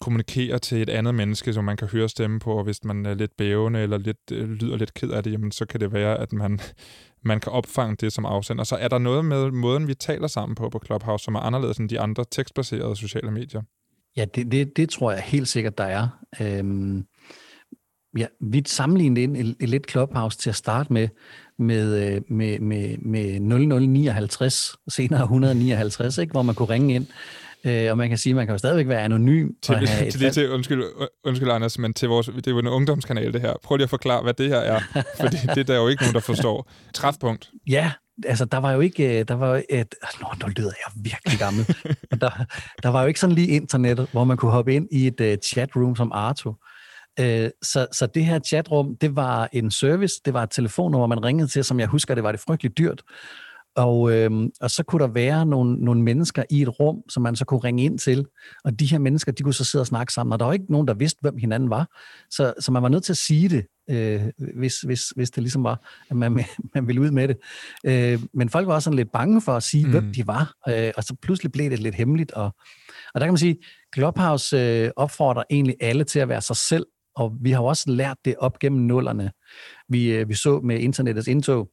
[0.00, 3.14] kommunikerer til et andet menneske, som man kan høre stemme på, og hvis man er
[3.14, 6.18] lidt bævende eller lidt, øh, lyder lidt ked af det, jamen så kan det være,
[6.18, 6.60] at man
[7.22, 8.64] man kan opfange det som afsender.
[8.64, 11.78] Så er der noget med måden, vi taler sammen på på Clubhouse, som er anderledes
[11.78, 13.62] end de andre tekstbaserede sociale medier?
[14.16, 16.08] Ja, det, det, det tror jeg helt sikkert, der er.
[16.40, 17.04] Øhm,
[18.18, 21.08] ja, vi sammenlignede en, et, lidt Clubhouse til at starte med,
[21.58, 27.06] med, øh, med, med, med 0059, senere 159, ikke, hvor man kunne ringe ind
[27.66, 29.50] Øh, og man kan sige, at man kan jo stadigvæk være anonym.
[29.62, 30.84] Til, og have til, til, undskyld,
[31.24, 33.54] undskyld, Anders, men til vores, det er jo en ungdomskanal, det her.
[33.62, 34.80] Prøv lige at forklare, hvad det her er,
[35.20, 36.70] fordi det er der jo ikke nogen, der forstår.
[36.94, 37.50] Træfpunkt.
[37.66, 37.92] Ja,
[38.24, 41.66] altså der var jo ikke, øh, der var et, nå, nu lyder jeg virkelig gammel.
[42.20, 42.44] der,
[42.82, 45.42] der var jo ikke sådan lige internettet, hvor man kunne hoppe ind i et uh,
[45.44, 46.54] chatroom som Arto.
[47.20, 47.26] Uh,
[47.62, 51.48] så, så det her chatrum, det var en service, det var et telefonnummer, man ringede
[51.48, 53.02] til, som jeg husker, det var det frygteligt dyrt.
[53.76, 57.36] Og, øhm, og så kunne der være nogle, nogle mennesker i et rum, som man
[57.36, 58.26] så kunne ringe ind til.
[58.64, 60.32] Og de her mennesker, de kunne så sidde og snakke sammen.
[60.32, 61.88] Og der var ikke nogen, der vidste, hvem hinanden var.
[62.30, 64.22] Så, så man var nødt til at sige det, øh,
[64.56, 67.36] hvis, hvis, hvis det ligesom var, at man, man ville ud med det.
[67.86, 69.90] Øh, men folk var også sådan lidt bange for at sige, mm.
[69.90, 70.54] hvem de var.
[70.68, 72.32] Øh, og så pludselig blev det lidt hemmeligt.
[72.32, 72.44] Og,
[73.14, 73.56] og der kan man sige,
[73.94, 76.86] Clubhouse øh, opfordrer egentlig alle til at være sig selv.
[77.16, 79.30] Og vi har jo også lært det op gennem nullerne.
[79.88, 81.68] Vi, øh, vi så med internettets indtog,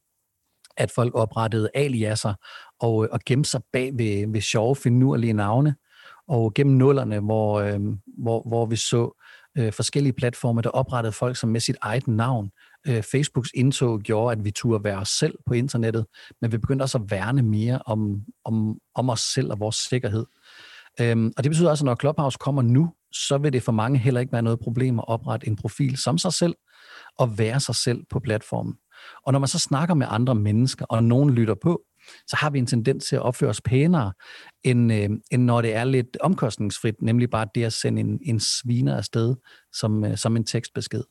[0.76, 2.34] at folk oprettede aliaser
[2.80, 5.74] og, øh, og gemte sig bag ved, ved sjove, finurlige navne.
[6.28, 7.80] Og gennem nullerne, hvor, øh,
[8.18, 9.20] hvor, hvor vi så
[9.58, 12.50] øh, forskellige platforme, der oprettede folk som med sit eget navn.
[12.88, 16.06] Øh, Facebooks indtog gjorde, at vi turde være os selv på internettet,
[16.40, 20.26] men vi begyndte også at værne mere om, om, om os selv og vores sikkerhed.
[21.00, 23.98] Øhm, og det betyder også, at når Clubhouse kommer nu, så vil det for mange
[23.98, 26.54] heller ikke være noget problem at oprette en profil som sig selv
[27.18, 28.74] og være sig selv på platformen.
[29.26, 31.82] Og når man så snakker med andre mennesker, og nogen lytter på,
[32.26, 34.12] så har vi en tendens til at opføre os pænere,
[34.64, 38.40] end, øh, end når det er lidt omkostningsfrit, nemlig bare det at sende en, en
[38.40, 39.34] sviner afsted
[39.72, 41.02] som, øh, som en tekstbesked.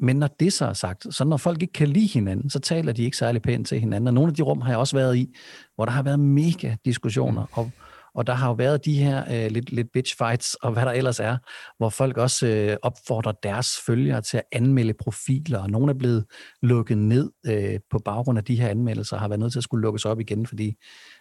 [0.00, 2.92] Men når det så er sagt, så når folk ikke kan lide hinanden, så taler
[2.92, 4.08] de ikke særlig pænt til hinanden.
[4.08, 5.34] Og nogle af de rum har jeg også været i,
[5.74, 7.70] hvor der har været mega diskussioner, og
[8.14, 10.92] og der har jo været de her øh, lidt, lidt bitch fights, og hvad der
[10.92, 11.36] ellers er,
[11.78, 16.24] hvor folk også øh, opfordrer deres følgere til at anmelde profiler, og nogle er blevet
[16.62, 19.82] lukket ned øh, på baggrund af de her anmeldelser, har været nødt til at skulle
[19.82, 20.74] lukkes op igen, fordi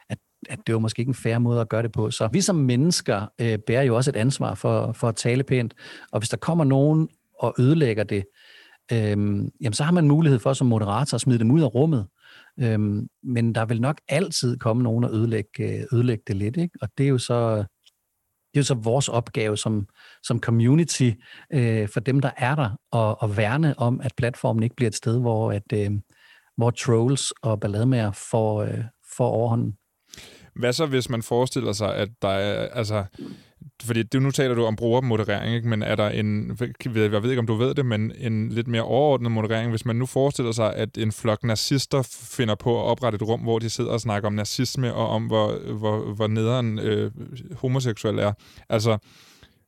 [0.09, 0.17] at,
[0.49, 2.11] at det var måske ikke en fair måde at gøre det på.
[2.11, 5.73] Så vi som mennesker øh, bærer jo også et ansvar for, for at tale pænt,
[6.11, 8.23] og hvis der kommer nogen og ødelægger det,
[8.91, 9.17] øh,
[9.61, 12.07] jamen så har man mulighed for som moderator at smide dem ud af rummet,
[12.59, 16.77] Øhm, men der vil nok altid komme nogen og ødelægge, øh, ødelægge det lidt, ikke?
[16.81, 17.57] og det er jo så,
[18.53, 19.87] det er jo så vores opgave som,
[20.23, 21.11] som community
[21.53, 24.95] øh, for dem, der er der, at, at værne om, at platformen ikke bliver et
[24.95, 25.91] sted, hvor, at, øh,
[26.57, 28.83] hvor trolls og ballademager får, øh,
[29.17, 29.77] får overhånden.
[30.55, 33.05] Hvad så, hvis man forestiller sig, at der er, altså,
[33.83, 35.67] fordi det, nu taler du om brugermoderering, ikke?
[35.67, 38.81] men er der en, jeg ved ikke om du ved det, men en lidt mere
[38.81, 43.15] overordnet moderering, hvis man nu forestiller sig, at en flok nazister finder på at oprette
[43.15, 46.79] et rum, hvor de sidder og snakker om nazisme og om, hvor, hvor, hvor nederen
[46.79, 47.11] øh,
[47.55, 48.33] homoseksuel er.
[48.69, 48.97] Altså,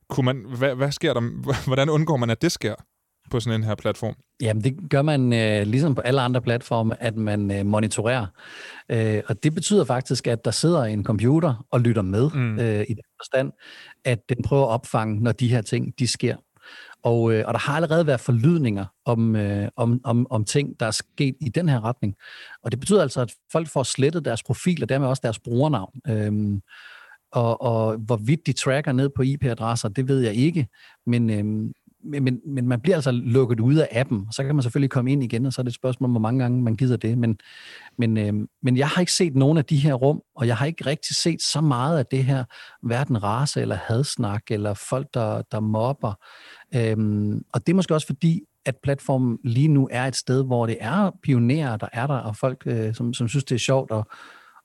[0.10, 1.22] kunne man, hvad, hvad sker der,
[1.66, 2.76] hvordan undgår man, at det sker?
[3.32, 4.16] På sådan en her platform?
[4.42, 8.26] Jamen, det gør man øh, ligesom på alle andre platforme, at man øh, monitorerer.
[8.90, 12.60] Øh, og det betyder faktisk, at der sidder en computer og lytter med mm.
[12.60, 13.52] øh, i den forstand,
[14.06, 16.36] at den prøver at opfange, når de her ting, de sker.
[17.04, 20.86] Og, øh, og der har allerede været forlydninger om, øh, om, om, om ting, der
[20.86, 22.16] er sket i den her retning.
[22.64, 26.02] Og det betyder altså, at folk får slettet deres profil, og dermed også deres brugernavn.
[26.08, 26.62] Øhm,
[27.32, 30.68] og, og hvorvidt de tracker ned på IP-adresser, det ved jeg ikke.
[31.06, 31.72] Men, øhm,
[32.04, 34.28] men, men man bliver altså lukket ud af appen.
[34.32, 36.40] Så kan man selvfølgelig komme ind igen, og så er det et spørgsmål, hvor mange
[36.40, 37.18] gange man gider det.
[37.18, 37.38] Men,
[37.98, 40.66] men, øh, men jeg har ikke set nogen af de her rum, og jeg har
[40.66, 42.44] ikke rigtig set så meget af det her,
[42.82, 46.14] hverken race eller hadsnak, eller folk, der, der mobber.
[46.76, 50.66] Øhm, og det er måske også fordi, at platformen lige nu er et sted, hvor
[50.66, 53.92] det er pionerer, der er der, og folk, øh, som, som synes, det er sjovt
[53.92, 54.04] at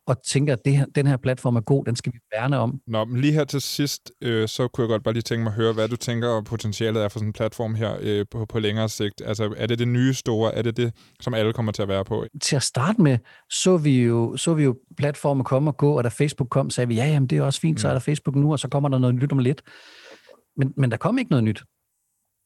[0.08, 2.80] og tænker, at det her, den her platform er god, den skal vi værne om.
[2.86, 5.50] Nå, men lige her til sidst, øh, så kunne jeg godt bare lige tænke mig
[5.50, 8.58] at høre, hvad du tænker, potentialet er for sådan en platform her øh, på, på
[8.58, 9.22] længere sigt.
[9.24, 10.54] Altså, er det det nye store?
[10.54, 12.24] Er det det, som alle kommer til at være på?
[12.42, 13.18] Til at starte med,
[13.50, 16.88] så vi jo, så vi jo platformen komme og gå, og da Facebook kom, sagde
[16.88, 17.78] vi, ja, jamen, det er også fint, mm.
[17.78, 19.62] så er der Facebook nu, og så kommer der noget nyt om lidt.
[20.56, 21.62] Men, men der kom ikke noget nyt.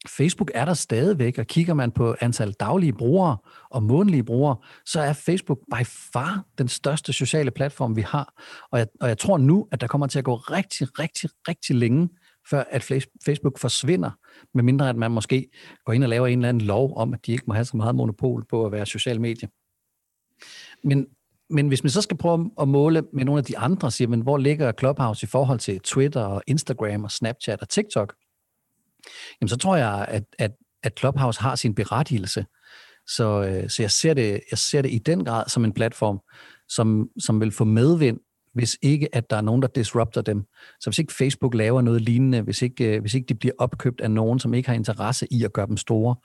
[0.08, 3.36] Facebook er der stadigvæk, og kigger man på antal daglige brugere
[3.70, 8.34] og månedlige brugere, så er Facebook by far den største sociale platform, vi har.
[8.70, 11.76] Og jeg, og jeg tror nu, at der kommer til at gå rigtig, rigtig, rigtig
[11.76, 12.08] længe,
[12.50, 12.82] før at
[13.26, 14.10] Facebook forsvinder,
[14.54, 15.48] medmindre at man måske
[15.84, 17.76] går ind og laver en eller anden lov om, at de ikke må have så
[17.76, 19.48] meget monopol på at være social medie.
[20.84, 21.06] Men,
[21.50, 24.20] men hvis man så skal prøve at måle med nogle af de andre, siger man,
[24.20, 28.14] hvor ligger Clubhouse i forhold til Twitter og Instagram og Snapchat og TikTok,
[29.40, 30.50] jamen så tror jeg, at, at,
[30.82, 32.46] at Clubhouse har sin berettigelse.
[33.06, 36.20] Så, øh, så jeg, ser det, jeg ser det i den grad som en platform,
[36.68, 38.18] som, som vil få medvind,
[38.54, 40.44] hvis ikke at der er nogen, der disrupter dem.
[40.80, 44.00] Så hvis ikke Facebook laver noget lignende, hvis ikke, øh, hvis ikke de bliver opkøbt
[44.00, 46.16] af nogen, som ikke har interesse i at gøre dem store,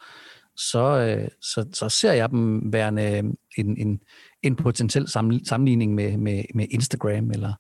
[0.58, 3.18] så, øh, så, så ser jeg dem værende
[3.58, 4.00] en, en,
[4.44, 5.08] en potentiel
[5.46, 7.54] sammenligning med, med, med Instagram eller,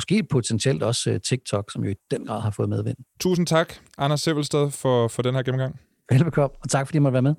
[0.00, 2.96] måske potentielt også øh, TikTok, som jo i den grad har fået medvind.
[3.20, 5.80] Tusind tak, Anders Sevelsted, for, for den her gennemgang.
[6.10, 7.34] Velbekomme, og tak fordi jeg måtte være med.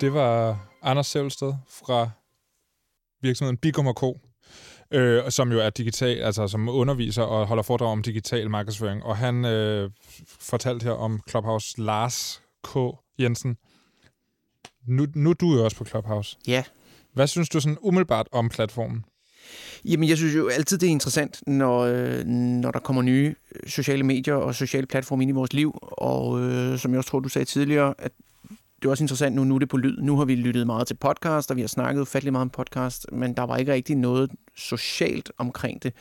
[0.00, 2.10] Det var Anders Sevelsted fra
[3.22, 4.20] virksomheden Bigum Co.,
[4.90, 9.02] øh, som jo er digital, altså som underviser og holder foredrag om digital markedsføring.
[9.04, 9.90] Og han øh,
[10.26, 12.76] fortalte her om Clubhouse Lars K.
[13.18, 13.56] Jensen.
[14.86, 16.36] Nu, nu er du jo også på Clubhouse.
[16.46, 16.64] Ja.
[17.12, 19.04] Hvad synes du sådan umiddelbart om platformen?
[19.84, 23.68] Jamen, jeg synes jo altid, det er interessant, når, øh, når der kommer nye øh,
[23.68, 25.78] sociale medier og sociale platforme ind i vores liv.
[25.82, 28.12] Og øh, som jeg også tror, du sagde tidligere, at
[28.84, 29.96] det er også interessant nu, nu er det på lyd.
[30.00, 33.06] Nu har vi lyttet meget til podcast, og vi har snakket ufattelig meget om podcast,
[33.12, 35.92] men der var ikke rigtig noget socialt omkring det.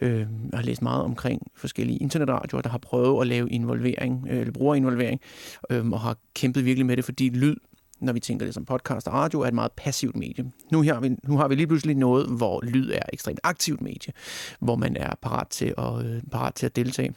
[0.00, 4.40] Øh, jeg har læst meget omkring forskellige internetradioer, der har prøvet at lave involvering, øh,
[4.40, 5.20] eller brugerinvolvering,
[5.70, 7.56] øh, og har kæmpet virkelig med det, fordi lyd
[8.00, 10.52] når vi tænker det som podcast og radio, er et meget passivt medie.
[10.72, 13.80] Nu, her, vi, nu har vi lige pludselig noget, hvor lyd er et ekstremt aktivt
[13.80, 14.12] medie,
[14.60, 17.14] hvor man er parat til at, øh, parat til at deltage.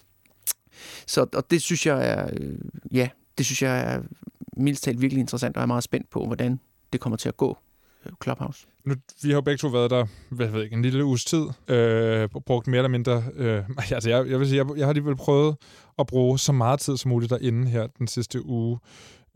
[1.07, 2.59] Så og det synes jeg er, øh,
[2.91, 4.01] ja, det synes jeg er
[4.57, 6.59] mildst talt virkelig interessant, og jeg er meget spændt på, hvordan
[6.93, 7.57] det kommer til at gå
[8.05, 8.67] øh, Clubhouse.
[8.85, 11.45] Nu, vi har jo begge to været der, hvad ved ikke, en lille uges tid,
[11.67, 15.15] øh, brugt mere eller mindre, øh, altså jeg, jeg vil sige, jeg, jeg har alligevel
[15.15, 15.55] prøvet
[15.99, 18.79] at bruge så meget tid som muligt derinde her den sidste uge.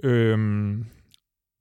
[0.03, 0.37] Øh,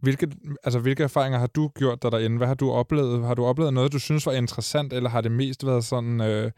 [0.03, 0.29] hvilke,
[0.65, 2.37] altså, hvilke erfaringer har du gjort dig derinde?
[2.37, 3.27] Hvad har du oplevet?
[3.27, 6.51] Har du oplevet noget, du synes var interessant, eller har det mest været sådan øh,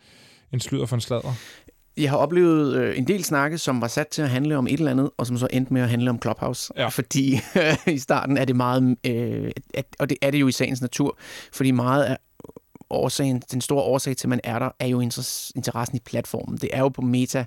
[0.53, 1.33] en slydder for en sladder?
[1.97, 4.73] Jeg har oplevet øh, en del snakke, som var sat til at handle om et
[4.73, 6.73] eller andet, og som så endte med at handle om Clubhouse.
[6.77, 6.89] Ja.
[6.89, 7.41] Fordi
[7.87, 11.19] i starten er det meget, øh, at, og det er det jo i sagens natur,
[11.53, 12.17] fordi meget af
[12.91, 16.59] årsagen, den store årsag til, at man er der, er jo interessen i platformen.
[16.59, 17.45] Det er jo på meta,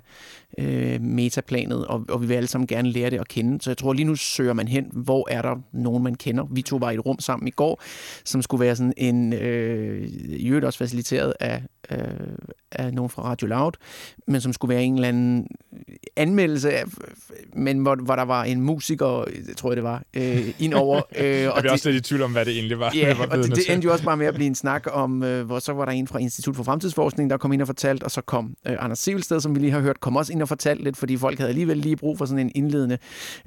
[0.58, 3.62] øh, metaplanet, og, og vi vil alle sammen gerne lære det at kende.
[3.62, 6.44] Så jeg tror, lige nu søger man hen, hvor er der nogen, man kender.
[6.50, 7.82] Vi to var i et rum sammen i går,
[8.24, 11.98] som skulle være sådan en, øh, i øvrigt også faciliteret af, øh,
[12.72, 13.72] af nogen fra Radio Loud,
[14.26, 15.46] men som skulle være en eller anden
[16.16, 16.84] anmeldelse, af,
[17.52, 19.24] men hvor, hvor der var en musiker,
[19.56, 21.02] tror jeg det var, øh, indover.
[21.18, 22.92] Øh, jeg bliver også lidt i tvivl om, hvad det egentlig var.
[22.94, 25.46] Ja, og det, det endte jo også bare med at blive en snak om, øh,
[25.46, 28.10] hvor så var der en fra Institut for Fremtidsforskning, der kom ind og fortalte, og
[28.10, 30.84] så kom øh, Anders Sivelsted, som vi lige har hørt, kom også ind og fortalte
[30.84, 32.98] lidt, fordi folk havde alligevel lige brug for sådan en indledende.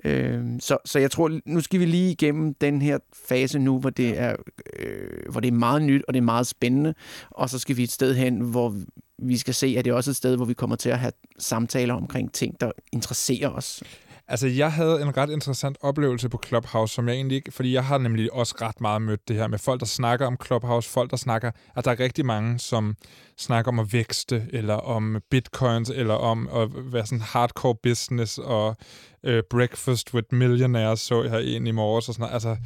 [0.06, 3.90] Øh, så, så jeg tror, nu skal vi lige igennem den her fase nu, hvor
[3.90, 4.36] det er,
[4.80, 6.94] øh, hvor det er meget nyt, og det er meget spændende,
[7.30, 8.76] og så skal vi et sted hen, hvor
[9.18, 11.12] vi skal se, at det er også et sted, hvor vi kommer til at have
[11.40, 13.84] samtaler omkring ting, der interesserer os.
[14.32, 17.52] Altså, jeg havde en ret interessant oplevelse på Clubhouse, som jeg egentlig ikke...
[17.52, 20.38] Fordi jeg har nemlig også ret meget mødt det her med folk, der snakker om
[20.46, 21.52] Clubhouse, folk, der snakker...
[21.76, 22.96] At der er rigtig mange, som
[23.38, 28.76] snakker om at vækste, eller om bitcoins, eller om at være sådan hardcore business, og
[29.24, 32.34] øh, breakfast with millionaires, så jeg en i morges, og sådan noget.
[32.34, 32.58] Altså,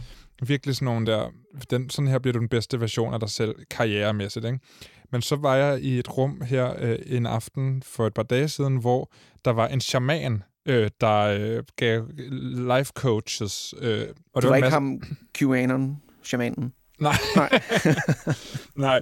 [0.42, 1.30] virkelig sådan nogle der...
[1.70, 4.60] Den, sådan her bliver du den bedste version af dig selv, karrieremæssigt, ikke?
[5.12, 8.50] Men så var jeg i et rum her øh, en aften for et par dage
[8.50, 9.12] siden, hvor
[9.46, 12.08] der var en shaman, øh, der øh, gav
[12.78, 13.74] life coaches.
[13.82, 14.74] Øh, og det var, ikke masse...
[14.74, 15.02] ham,
[15.38, 16.74] QAnon, shamanen?
[17.00, 17.18] Nej.
[17.36, 17.60] Nej.
[18.76, 19.02] Nej.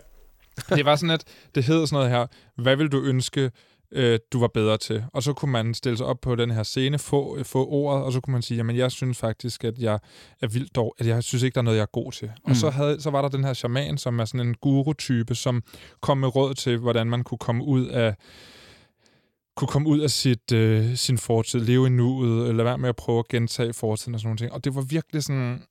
[0.69, 1.23] Det var sådan, at
[1.55, 2.27] det hed sådan noget her,
[2.61, 3.51] hvad vil du ønske,
[3.91, 5.03] øh, du var bedre til?
[5.13, 8.13] Og så kunne man stille sig op på den her scene, få, få ordet, og
[8.13, 9.99] så kunne man sige, jamen jeg synes faktisk, at jeg
[10.41, 12.27] er vildt dog, at jeg synes ikke, der er noget, jeg er god til.
[12.27, 12.49] Mm.
[12.49, 15.63] Og så, havde, så var der den her shaman, som er sådan en guru-type, som
[16.01, 18.15] kom med råd til, hvordan man kunne komme ud af
[19.55, 22.95] kunne komme ud af sit, øh, sin fortid, leve i nuet, eller være med at
[22.95, 24.51] prøve at gentage fortiden og sådan noget.
[24.51, 25.63] Og det var virkelig sådan...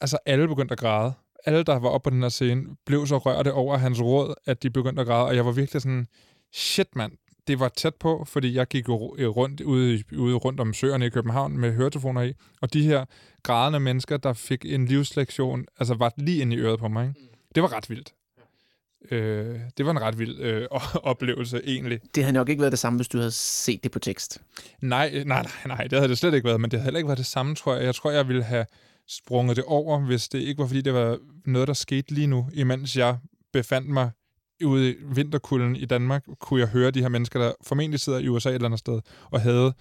[0.00, 1.12] Altså, alle begyndte at græde.
[1.46, 4.62] Alle, der var oppe på den her scene, blev så rørte over hans råd, at
[4.62, 5.24] de begyndte at græde.
[5.24, 6.06] Og jeg var virkelig sådan,
[6.52, 7.12] shit mand,
[7.46, 11.08] det var tæt på, fordi jeg gik øh, rundt ude, ude rundt om søerne i
[11.08, 13.04] København med høretelefoner i, og de her
[13.42, 17.08] grædende mennesker, der fik en livslektion, altså var lige ind i øret på mig.
[17.08, 17.20] Ikke?
[17.54, 18.14] Det var ret vildt.
[19.10, 20.66] Øh, det var en ret vild øh,
[21.12, 22.00] oplevelse, egentlig.
[22.14, 24.42] Det havde nok ikke været det samme, hvis du havde set det på tekst.
[24.80, 27.08] Nej, nej, nej, nej, det havde det slet ikke været, men det havde heller ikke
[27.08, 27.84] været det samme, tror jeg.
[27.84, 28.66] Jeg tror, jeg ville have
[29.08, 32.48] sprunget det over, hvis det ikke var, fordi det var noget, der skete lige nu,
[32.52, 33.18] imens jeg
[33.52, 34.10] befandt mig
[34.64, 38.28] ude i vinterkulden i Danmark, kunne jeg høre de her mennesker, der formentlig sidder i
[38.28, 39.72] USA et eller andet sted, og havde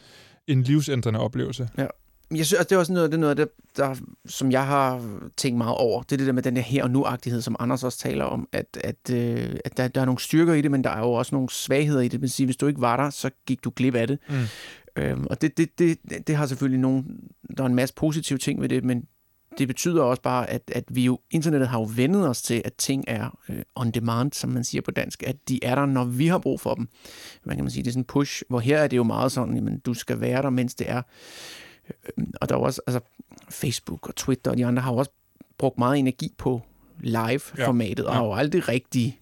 [0.47, 1.69] en livsændrende oplevelse.
[1.77, 1.87] Ja
[2.35, 3.45] jeg synes, det er også noget, det er noget der,
[3.77, 5.01] der, som jeg har
[5.37, 6.01] tænkt meget over.
[6.01, 8.49] Det er det der med den der her og nu-agtighed, som Anders også taler om,
[8.51, 11.11] at, at, øh, at der, der er nogle styrker i det, men der er jo
[11.11, 12.19] også nogle svagheder i det.
[12.19, 14.19] Men sige, hvis du ikke var der, så gik du glip af det.
[14.29, 14.35] Mm.
[14.95, 17.03] Øhm, og det, det, det, det har selvfølgelig nogle,
[17.57, 19.05] der er en masse positive ting ved det, men
[19.57, 22.73] det betyder også bare, at, at vi jo, internettet har jo vendet os til, at
[22.73, 26.03] ting er øh, on demand, som man siger på dansk, at de er der, når
[26.03, 26.87] vi har brug for dem.
[27.43, 29.31] Man kan man sige, det er sådan en push, hvor her er det jo meget
[29.31, 31.01] sådan, at du skal være der, mens det er.
[32.41, 32.99] Og der er også, altså
[33.49, 35.11] Facebook og Twitter og de andre har også
[35.57, 36.61] brugt meget energi på
[36.99, 38.09] live-formatet, ja.
[38.09, 39.17] og har jo aldrig rigtig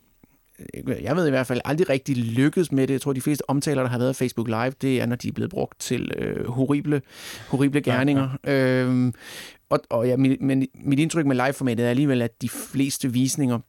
[1.02, 2.94] jeg ved i hvert fald aldrig rigtig lykkedes med det.
[2.94, 5.32] Jeg tror, de fleste omtaler, der har været Facebook Live, det er, når de er
[5.32, 7.02] blevet brugt til øh, horrible,
[7.48, 8.30] horrible gerninger.
[8.46, 8.84] Ja, ja.
[8.84, 9.14] Øhm,
[9.70, 13.60] og, og ja, mit, men mit indtryk med live-formatet er alligevel, at de fleste visninger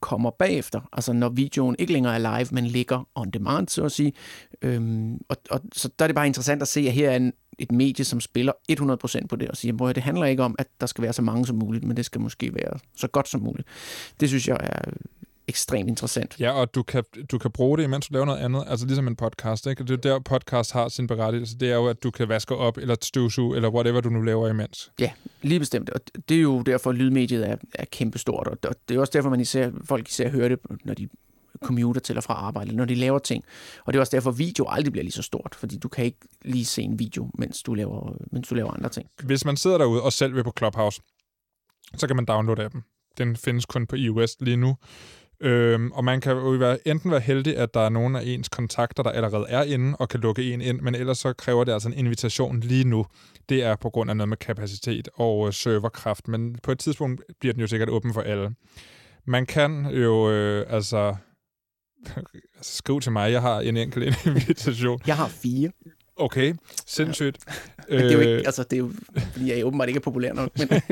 [0.00, 0.80] kommer bagefter.
[0.92, 4.12] Altså når videoen ikke længere er live, men ligger on demand, så at sige.
[4.62, 7.32] Øhm, og, og, så der er det bare interessant at se, at her er en,
[7.58, 8.52] et medie, som spiller
[9.22, 11.22] 100% på det, og siger, at det handler ikke om, at der skal være så
[11.22, 13.68] mange som muligt, men det skal måske være så godt som muligt.
[14.20, 14.90] Det synes jeg er
[15.48, 16.40] ekstremt interessant.
[16.40, 18.64] Ja, og du kan, du kan bruge det, imens du laver noget andet.
[18.66, 19.66] Altså ligesom en podcast.
[19.66, 19.84] Ikke?
[19.84, 21.58] Det er der, podcast har sin berettigelse.
[21.58, 24.48] Det er jo, at du kan vaske op, eller støvsuge, eller whatever du nu laver
[24.48, 24.92] imens.
[25.00, 25.90] Ja, lige bestemt.
[25.90, 28.46] Og det er jo derfor, at lydmediet er, er kæmpestort.
[28.46, 31.08] Og det er også derfor, man især, folk især hører det, når de
[31.64, 33.44] commuter til og fra arbejde, når de laver ting.
[33.84, 36.04] Og det er også derfor, at video aldrig bliver lige så stort, fordi du kan
[36.04, 39.06] ikke lige se en video, mens du laver, mens du laver andre ting.
[39.22, 41.00] Hvis man sidder derude og selv vil på Clubhouse,
[41.96, 42.84] så kan man downloade appen.
[43.18, 44.76] Den findes kun på iOS lige nu.
[45.40, 48.48] Øhm, og man kan jo være, enten være heldig, at der er nogen af ens
[48.48, 51.72] kontakter, der allerede er inde og kan lukke en ind, men ellers så kræver det
[51.72, 53.06] altså en invitation lige nu.
[53.48, 57.22] Det er på grund af noget med kapacitet og øh, serverkraft, men på et tidspunkt
[57.40, 58.54] bliver den jo sikkert åben for alle.
[59.26, 61.16] Man kan jo øh, altså
[62.56, 65.00] altså, skriv til mig, jeg har en enkelt invitation.
[65.06, 65.70] Jeg har fire.
[66.18, 66.54] Okay,
[66.86, 67.38] sindssygt.
[67.90, 67.96] Ja.
[67.96, 68.92] det er jo ikke, øh, altså, det er jo,
[69.32, 70.50] fordi jeg åbenbart ikke er populær nok.
[70.58, 70.82] Men...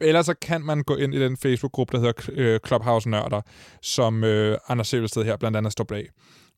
[0.08, 3.40] Ellers så kan man gå ind i den Facebook-gruppe, der hedder øh, Clubhouse Nørder,
[3.82, 6.08] som øh, Anders Sæbelsted her blandt andet står bag.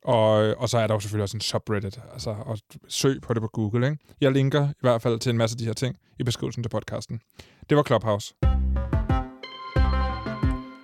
[0.04, 3.42] Og, og så er der jo selvfølgelig også en subreddit, altså og søg på det
[3.42, 3.86] på Google.
[3.86, 3.98] Ikke?
[4.20, 6.70] Jeg linker i hvert fald til en masse af de her ting i beskrivelsen til
[6.70, 7.20] podcasten.
[7.70, 8.34] Det var Clubhouse.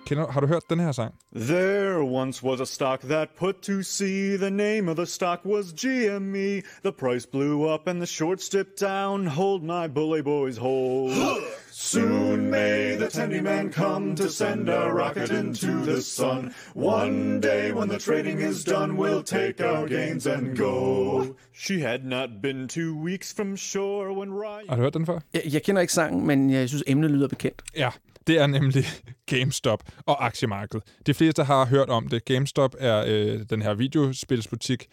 [0.05, 1.13] Kender, har du hørt den her sang?
[1.35, 4.37] There once was a stock that put to sea.
[4.37, 6.61] The name of the stock was GME.
[6.83, 9.27] The price blew up and the short dipped down.
[9.27, 11.11] Hold my bully boys, hold.
[11.71, 16.53] Soon may the tendy man come to send a rocket into the sun.
[16.73, 21.35] One day when the trading is done, we'll take our gains and go.
[21.51, 24.69] She had not been two weeks from shore when Ryan...
[24.69, 25.19] Har du hørt den før?
[25.33, 27.61] Jeg, jeg kender ikke sangen, men jeg synes, emnet lyder bekendt.
[27.75, 27.89] Ja,
[28.27, 28.85] det er nemlig
[29.31, 30.83] GameStop og aktiemarkedet.
[31.05, 32.25] De fleste har hørt om det.
[32.25, 34.87] GameStop er øh, den her videospilsbutik.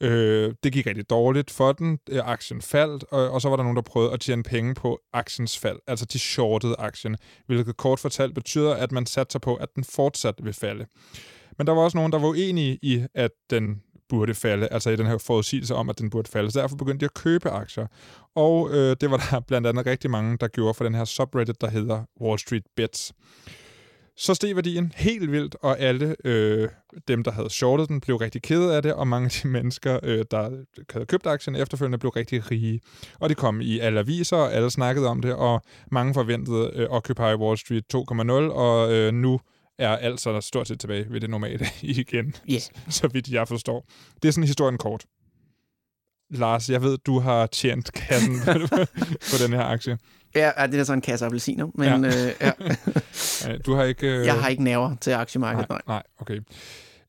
[0.00, 1.98] Øh, det gik rigtig dårligt for den.
[2.10, 5.00] Øh, aktien faldt, og, og så var der nogen, der prøvede at tjene penge på
[5.12, 5.78] aktiens fald.
[5.86, 7.16] Altså de shortede aktien,
[7.46, 10.86] hvilket kort fortalt betyder, at man satte sig på, at den fortsat vil falde.
[11.58, 13.82] Men der var også nogen, der var uenige i, at den
[14.14, 16.50] burde falde, altså i den her forudsigelse om, at den burde falde.
[16.50, 17.86] Så derfor begyndte de at købe aktier.
[18.34, 21.60] Og øh, det var der blandt andet rigtig mange, der gjorde for den her subreddit,
[21.60, 23.12] der hedder Wall Street Bets.
[24.16, 26.68] Så steg værdien helt vildt, og alle øh,
[27.08, 30.00] dem, der havde shortet den, blev rigtig kede af det, og mange af de mennesker,
[30.02, 30.50] øh, der
[30.92, 32.80] havde købt aktien efterfølgende, blev rigtig rige.
[33.20, 36.86] Og det kom i alle aviser, og alle snakkede om det, og mange forventede øh,
[36.90, 39.40] Occupy Wall Street 2.0, og øh, nu
[39.78, 42.60] er alt så stort set tilbage ved det normale igen, Yeah.
[42.88, 43.86] så vidt jeg forstår.
[44.22, 45.04] Det er sådan historien kort.
[46.30, 48.34] Lars, jeg ved, du har tjent kassen
[49.30, 49.98] på den her aktie.
[50.34, 52.26] Ja, det er så en kasse appelsiner, men Ja.
[52.26, 52.52] Øh, ja.
[53.66, 54.06] Du har ikke...
[54.18, 55.68] øh, jeg har ikke nerver til aktiemarkedet.
[55.68, 55.96] Nej, Nej.
[55.96, 56.40] nej okay.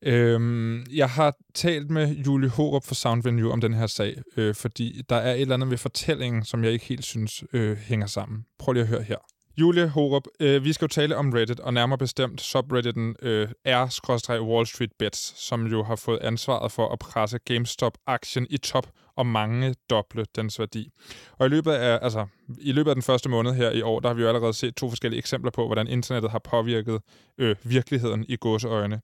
[0.04, 5.02] Øhm, jeg har talt med Julie Horup fra Soundvenue om den her sag, øh, fordi
[5.10, 8.46] der er et eller andet ved fortællingen, som jeg ikke helt synes øh, hænger sammen.
[8.60, 9.18] Prøv lige at høre her.
[9.58, 14.66] Julie Horup, øh, vi skal jo tale om Reddit, og nærmere bestemt subredditen øh, r-wall
[14.66, 19.76] street bets, som jo har fået ansvaret for at presse GameStop-aktien i top og mange
[19.90, 20.90] doble dens værdi.
[21.38, 22.26] Og i løbet af, altså,
[22.62, 24.76] i løbet af den første måned her i år, der har vi jo allerede set
[24.76, 27.02] to forskellige eksempler på, hvordan internettet har påvirket
[27.38, 29.02] øh, virkeligheden i gåseøjne.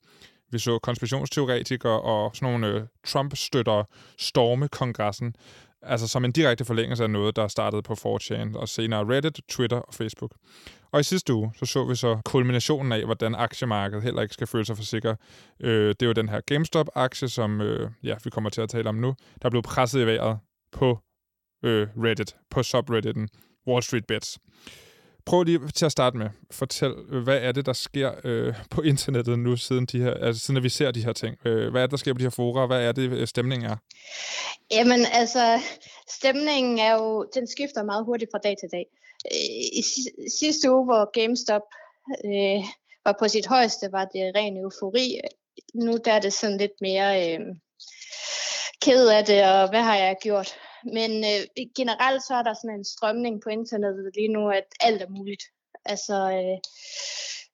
[0.51, 3.85] Vi så konspirationsteoretikere og sådan nogle øh, Trump-støttere
[4.17, 5.35] storme kongressen,
[5.81, 9.77] altså som en direkte forlængelse af noget, der startede på 4chan, og senere Reddit, Twitter
[9.77, 10.31] og Facebook.
[10.91, 14.47] Og i sidste uge, så så vi så kulminationen af, hvordan aktiemarkedet heller ikke skal
[14.47, 15.15] føle sig for sikker.
[15.59, 18.89] Øh, det er jo den her GameStop-aktie, som øh, ja, vi kommer til at tale
[18.89, 20.39] om nu, der blev presset i vejret
[20.71, 20.99] på
[21.63, 23.29] øh, Reddit, på subredditen
[23.67, 24.39] Wall Street Bets.
[25.25, 26.29] Prøv lige til at starte med.
[26.51, 30.45] Fortæl, øh, hvad er det, der sker øh, på internettet nu, siden, de her, altså,
[30.45, 31.37] siden at vi ser de her ting?
[31.45, 32.65] Øh, hvad er det, der sker på de her fora?
[32.65, 33.75] Hvad er det, øh, stemningen er?
[34.71, 35.61] Jamen altså,
[36.09, 38.85] stemningen er jo, den skifter meget hurtigt fra dag til dag.
[39.31, 39.83] Øh, I
[40.39, 41.61] sidste uge, hvor GameStop
[42.25, 42.63] øh,
[43.05, 45.19] var på sit højeste, var det ren eufori.
[45.73, 47.39] Nu der er det sådan lidt mere øh,
[48.81, 50.55] ked af det, og hvad har jeg gjort?
[50.83, 55.01] Men øh, generelt så er der sådan en strømning på internettet lige nu, at alt
[55.01, 55.43] er muligt.
[55.85, 56.57] Altså, øh,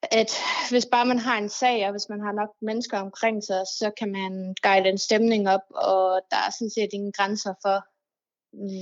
[0.02, 0.30] at
[0.70, 3.90] hvis bare man har en sag, og hvis man har nok mennesker omkring sig, så
[3.98, 7.76] kan man guide en stemning op, og der er sådan set ingen grænser for,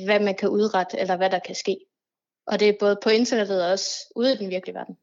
[0.04, 1.78] hvad man kan udrette, eller hvad der kan ske.
[2.46, 4.96] Og det er både på internettet og også ude i den virkelige verden.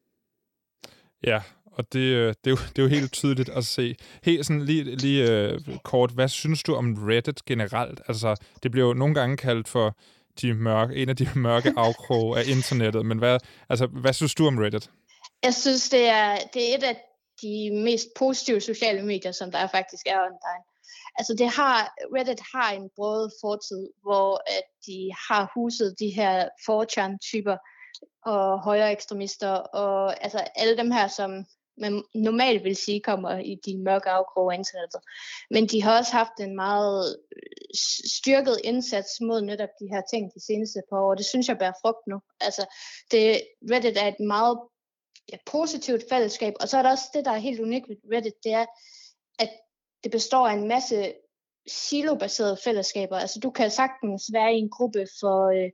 [1.23, 1.41] Ja,
[1.73, 3.95] og det, øh, det, er, jo, det er jo helt tydeligt at se.
[4.23, 8.01] Helt sådan lige, lige uh, kort, hvad synes du om Reddit generelt?
[8.07, 9.97] Altså, det bliver jo nogle gange kaldt for
[10.41, 14.47] de mørke, en af de mørke afkroge af internettet, men hvad, altså, hvad synes du
[14.47, 14.89] om Reddit?
[15.43, 16.97] Jeg synes, det er, det er et af
[17.41, 20.63] de mest positive sociale medier, som der faktisk er online.
[21.17, 26.49] Altså det har, Reddit har en brød fortid, hvor at de har huset de her
[26.65, 27.57] 4 typer
[28.25, 31.45] og højere ekstremister, og altså alle dem her, som
[31.77, 35.01] man normalt vil sige kommer i de mørke afkroge af internettet.
[35.49, 37.73] Men de har også haft en meget øh,
[38.17, 41.57] styrket indsats mod netop de her ting de seneste par år, og det synes jeg
[41.57, 42.21] bærer frugt nu.
[42.41, 42.65] Altså
[43.11, 44.59] det, Reddit er et meget
[45.31, 48.43] ja, positivt fællesskab, og så er der også det, der er helt unikt ved Reddit,
[48.43, 48.65] det er,
[49.39, 49.49] at
[50.03, 51.13] det består af en masse
[51.67, 53.17] silobaserede fællesskaber.
[53.17, 55.71] Altså du kan sagtens være i en gruppe for, øh,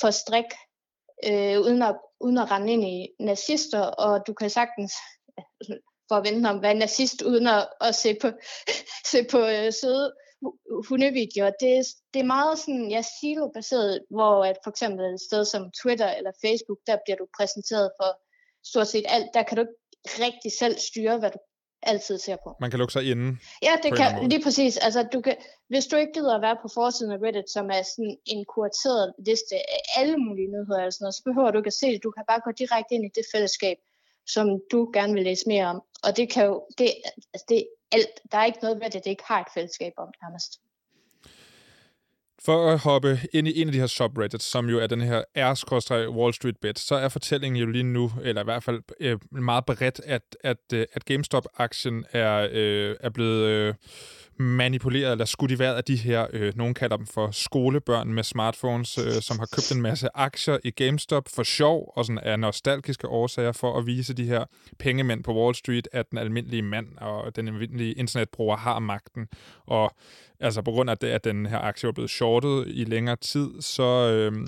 [0.00, 0.50] for strik,
[1.24, 4.92] øh, uden, at, uden at rende ind i nazister, og du kan sagtens
[6.08, 8.28] for at vente om, hvad en nazist, uden at, at se på,
[9.12, 10.12] se på øh, søde
[10.88, 11.50] hundevideoer.
[11.60, 16.10] Det, det er meget sådan, ja, silo-baseret, hvor at for eksempel et sted som Twitter
[16.18, 18.10] eller Facebook, der bliver du præsenteret for
[18.70, 19.28] stort set alt.
[19.34, 19.78] Der kan du ikke
[20.24, 21.38] rigtig selv styre, hvad du
[21.82, 22.50] altid ser på.
[22.60, 23.26] Man kan lukke sig inde.
[23.62, 24.76] Ja, det kan lige præcis.
[24.76, 25.36] Altså, du kan,
[25.68, 29.06] hvis du ikke gider at være på forsiden af Reddit, som er sådan en kurateret
[29.28, 32.04] liste af alle mulige nyheder, eller sådan noget, så behøver du ikke at se det.
[32.06, 33.76] Du kan bare gå direkte ind i det fællesskab,
[34.26, 35.82] som du gerne vil læse mere om.
[36.04, 36.92] Og det kan jo, det,
[37.34, 38.32] altså, det er alt.
[38.32, 40.60] Der er ikke noget ved det, det ikke har et fællesskab om nærmest.
[42.38, 45.22] For at hoppe ind i en af de her subreddits, som jo er den her
[45.36, 49.64] r-wall street bet, så er fortællingen jo lige nu, eller i hvert fald øh, meget
[49.64, 53.74] bredt, at, at, øh, at GameStop-aktien er, øh, er blevet øh,
[54.38, 58.22] manipuleret eller skudt i vejret af de her, øh, nogen kalder dem for skolebørn med
[58.22, 62.40] smartphones, øh, som har købt en masse aktier i GameStop for sjov og sådan af
[62.40, 64.44] nostalgiske årsager for at vise de her
[64.78, 69.28] pengemænd på Wall Street, at den almindelige mand og den almindelige internetbruger har magten.
[69.66, 69.96] Og
[70.40, 73.50] altså på grund af det, at den her aktie var blevet shortet i længere tid,
[73.60, 74.46] så, øh,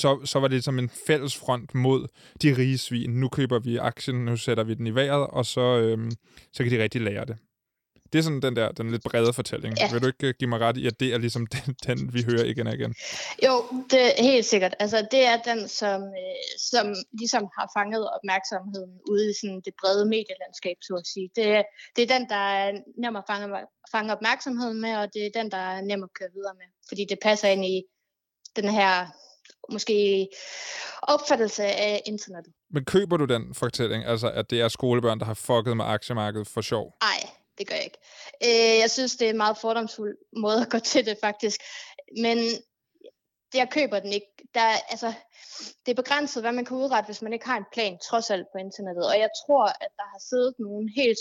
[0.00, 2.06] så, så var det som en fælles front mod
[2.42, 3.10] de rige svin.
[3.10, 6.10] Nu køber vi aktien, nu sætter vi den i vejret, og så, øhm,
[6.52, 7.36] så kan de rigtig lære det.
[8.12, 9.78] Det er sådan den der, den lidt brede fortælling.
[9.78, 9.92] Ja.
[9.92, 12.22] Vil du ikke øh, give mig ret i, at det er ligesom den, den vi
[12.30, 12.94] hører igen og igen?
[13.46, 13.54] Jo,
[13.90, 14.74] det er helt sikkert.
[14.78, 16.86] Altså, det er den, som, øh, som
[17.20, 21.30] ligesom har fanget opmærksomheden ude i sådan det brede medielandskab, så at sige.
[21.36, 21.62] Det, er,
[21.96, 23.46] det er den, der er nem at fange,
[23.94, 26.68] fange opmærksomheden med, og det er den, der er nem at køre videre med.
[26.88, 27.82] Fordi det passer ind i
[28.56, 29.06] den her
[29.72, 30.28] måske
[31.02, 32.52] opfattelse af internettet.
[32.70, 36.48] Men køber du den fortælling, altså at det er skolebørn, der har fucket med aktiemarkedet
[36.48, 36.94] for sjov?
[37.02, 37.98] Nej, det gør jeg ikke.
[38.44, 41.60] Øh, jeg synes, det er en meget fordomsfuld måde at gå til det faktisk.
[42.20, 42.38] Men
[43.54, 44.26] jeg køber den ikke.
[44.54, 45.12] Der, altså,
[45.86, 48.46] det er begrænset, hvad man kan udrette, hvis man ikke har en plan, trods alt
[48.52, 49.06] på internettet.
[49.06, 51.18] Og jeg tror, at der har siddet nogen helt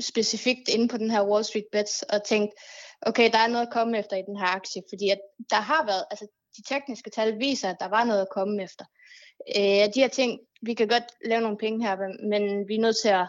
[0.00, 2.54] specifikt inde på den her Wall Street Bets og tænkt,
[3.02, 5.86] okay, der er noget at komme efter i den her aktie, fordi at der har
[5.86, 8.84] været, altså de tekniske tal viser, at der var noget at komme efter.
[9.56, 11.96] Øh, de her ting, vi kan godt lave nogle penge her,
[12.30, 13.26] men vi er nødt til at,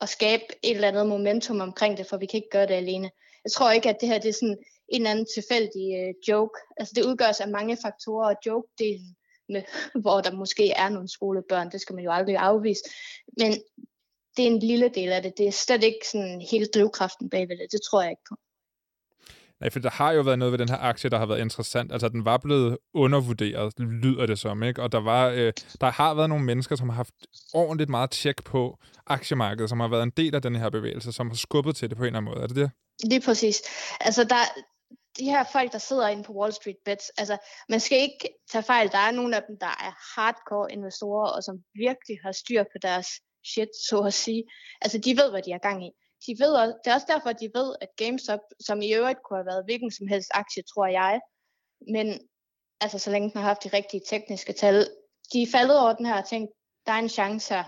[0.00, 3.10] at skabe et eller andet momentum omkring det, for vi kan ikke gøre det alene.
[3.44, 6.60] Jeg tror ikke, at det her det er sådan en eller anden tilfældig øh, joke.
[6.76, 9.14] Altså det udgøres af mange faktorer, og joke-delen,
[9.48, 9.62] med,
[10.02, 12.82] hvor der måske er nogle skolebørn, det skal man jo aldrig afvise.
[13.38, 13.52] Men
[14.36, 15.38] det er en lille del af det.
[15.38, 17.72] Det er slet ikke sådan hele drivkraften bagved det.
[17.72, 18.36] Det tror jeg ikke på.
[19.60, 21.92] Nej, for der har jo været noget ved den her aktie, der har været interessant.
[21.92, 24.82] Altså, den var blevet undervurderet, lyder det som, ikke?
[24.82, 27.14] Og der, var, øh, der har været nogle mennesker, som har haft
[27.54, 31.28] ordentligt meget tjek på aktiemarkedet, som har været en del af den her bevægelse, som
[31.28, 32.42] har skubbet til det på en eller anden måde.
[32.42, 32.70] Er det det?
[33.04, 33.62] Lige præcis.
[34.00, 34.42] Altså, der,
[35.18, 37.36] de her folk, der sidder inde på Wall Street Bets, altså,
[37.68, 38.88] man skal ikke tage fejl.
[38.92, 42.78] Der er nogle af dem, der er hardcore investorer, og som virkelig har styr på
[42.82, 43.08] deres
[43.52, 44.44] shit, så at sige.
[44.80, 45.90] Altså, de ved, hvad de er gang i
[46.26, 49.38] de ved også, det er også derfor, de ved, at GameStop, som i øvrigt kunne
[49.38, 51.20] have været hvilken som helst aktie, tror jeg,
[51.94, 52.06] men
[52.80, 54.86] altså så længe den har haft de rigtige tekniske tal,
[55.32, 56.50] de er faldet over den her og tænkt,
[56.86, 57.64] der er en chance her,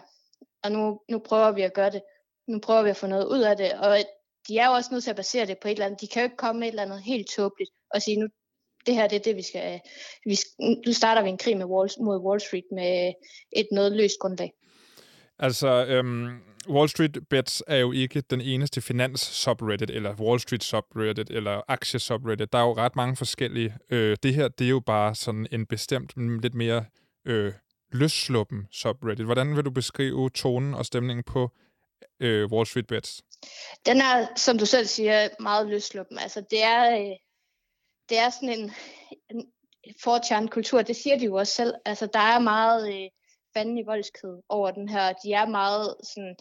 [0.65, 2.03] og nu, nu prøver vi at gøre det.
[2.49, 3.99] Nu prøver vi at få noget ud af det, og
[4.49, 6.01] de er jo også nødt til at basere det på et eller andet.
[6.01, 8.29] De kan jo ikke komme med et eller andet helt tåbeligt og sige, nu
[8.87, 9.81] det her det er det, vi skal...
[10.25, 10.37] Vi,
[10.87, 13.13] nu starter vi en krig med Wall, mod Wall Street med
[13.53, 14.53] et noget løst grundlag.
[15.39, 16.39] Altså, øhm,
[16.69, 22.53] Wall Street Bets er jo ikke den eneste finans-subreddit, eller Wall Street subreddit, eller aktie-subreddit.
[22.53, 23.77] Der er jo ret mange forskellige.
[23.91, 26.85] Øh, det her, det er jo bare sådan en bestemt, mm, lidt mere
[27.25, 27.53] øh,
[27.93, 29.25] løssluppen subreddit.
[29.25, 31.51] Hvordan vil du beskrive tonen og stemningen på
[32.21, 33.23] øh, Wall Street Bets?
[33.87, 36.19] Den er, som du selv siger, meget løssluppen.
[36.19, 37.17] Altså, det er, øh,
[38.09, 38.73] det er sådan en,
[40.43, 41.75] en kultur Det siger de jo også selv.
[41.85, 42.95] Altså, der er meget...
[42.95, 43.11] Øh,
[43.55, 45.13] fanden i voldsked over den her.
[45.13, 46.37] De er meget sådan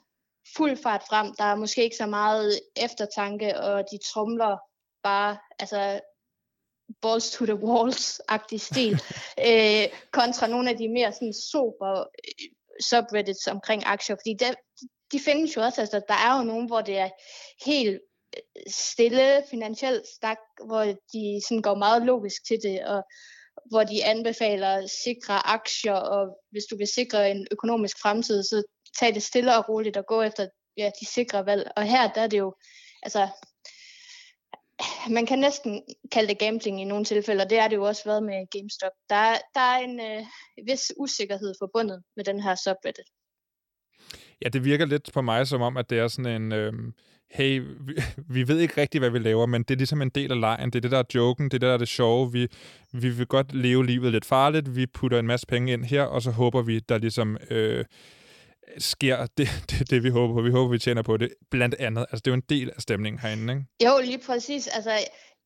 [0.57, 1.33] fuld fart frem.
[1.37, 4.57] Der er måske ikke så meget eftertanke, og de trumler
[5.03, 5.99] bare, altså
[7.01, 9.01] balls to the walls-agtig stil,
[9.47, 12.49] øh, kontra nogle af de mere sådan super øh,
[12.89, 14.55] subreddits omkring aktier, fordi det,
[15.11, 17.09] de findes jo også, altså der er jo nogen, hvor det er
[17.65, 17.99] helt
[18.37, 20.83] øh, stille finansielt stak, hvor
[21.13, 23.03] de sådan går meget logisk til det, og
[23.69, 28.63] hvor de anbefaler sikre aktier, og hvis du vil sikre en økonomisk fremtid, så
[28.99, 30.47] tage det stille og roligt og gå efter
[30.77, 31.71] ja, de sikre valg.
[31.75, 32.55] Og her der er det jo,
[33.03, 33.27] altså,
[35.09, 38.03] man kan næsten kalde det gambling i nogle tilfælde, og det er det jo også
[38.05, 38.91] været med GameStop.
[39.09, 40.25] Der, der er en øh,
[40.67, 43.09] vis usikkerhed forbundet med den her subreddit.
[44.41, 46.51] Ja, det virker lidt på mig som om, at det er sådan en...
[46.51, 46.73] Øh
[47.31, 47.93] hey, vi,
[48.29, 50.69] vi ved ikke rigtigt, hvad vi laver, men det er ligesom en del af lejen.
[50.69, 52.31] Det er det, der er joken, det er det, der er det sjove.
[52.31, 52.47] Vi,
[52.91, 56.21] vi vil godt leve livet lidt farligt, vi putter en masse penge ind her, og
[56.21, 57.85] så håber vi, der ligesom øh,
[58.77, 60.41] sker det, det, det, vi håber på.
[60.41, 62.01] Vi håber, vi tjener på det, blandt andet.
[62.01, 63.65] Altså, det er jo en del af stemningen herinde, ikke?
[63.85, 64.67] Jo, lige præcis.
[64.67, 64.91] Altså,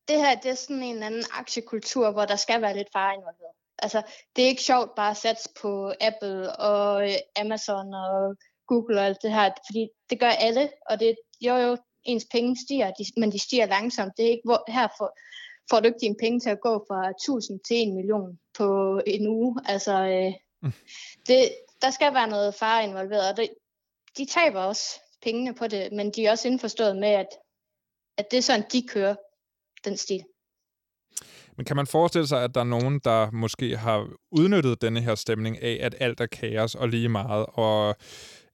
[0.08, 3.56] det her, det er sådan en anden aktiekultur, hvor der skal være lidt far involveret.
[3.80, 4.02] Altså,
[4.36, 8.36] det er ikke sjovt bare at satse på Apple og øh, Amazon og
[8.68, 12.58] Google og alt det her, fordi det gør alle, og det, jo jo, ens penge
[12.66, 14.14] stiger, de, men de stiger langsomt.
[14.18, 15.10] Det er ikke, hvor, her får,
[15.70, 19.28] får du ikke dine penge til at gå fra 1000 til 1 million på en
[19.28, 19.60] uge.
[19.66, 20.74] Altså, øh, mm.
[21.28, 21.40] det,
[21.84, 23.50] der skal være noget far involveret, og det,
[24.18, 27.28] de taber også pengene på det, men de er også indforstået med, at,
[28.18, 29.16] at det er sådan, de kører
[29.86, 30.24] den stil.
[31.58, 35.16] Men kan man forestille sig, at der er nogen, der måske har udnyttet denne her
[35.16, 37.96] stemning af, at alt er kaos og lige meget, og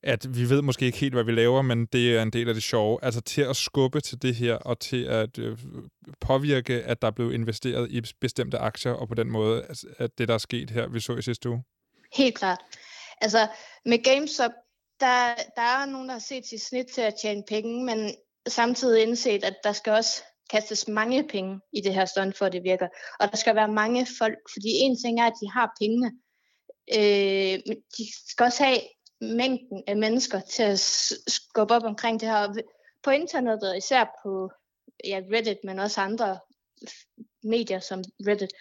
[0.04, 2.54] at vi ved måske ikke helt, hvad vi laver, men det er en del af
[2.54, 3.00] det sjove.
[3.04, 5.58] Altså til at skubbe til det her, og til at øh,
[6.22, 9.66] påvirke, at der er blevet investeret i bestemte aktier, og på den måde,
[9.98, 11.64] at det, der er sket her, vi så i sidste uge.
[12.14, 12.60] Helt klart.
[13.22, 13.48] Altså
[13.86, 14.52] med GameStop,
[15.00, 18.16] der, der er nogen, der har set sit snit til at tjene penge, men
[18.48, 22.54] samtidig indset, at der skal også kastes mange penge i det her stund, for at
[22.54, 22.88] det virker.
[23.20, 26.12] Og der skal være mange folk, fordi en ting er, at de har pengene,
[26.98, 28.80] øh, men de skal også have
[29.22, 30.80] mængden af mennesker til at
[31.28, 32.62] skubbe op omkring det her.
[33.04, 34.52] på internettet, især på
[35.04, 36.40] ja, Reddit, men også andre
[37.44, 38.54] medier som Reddit,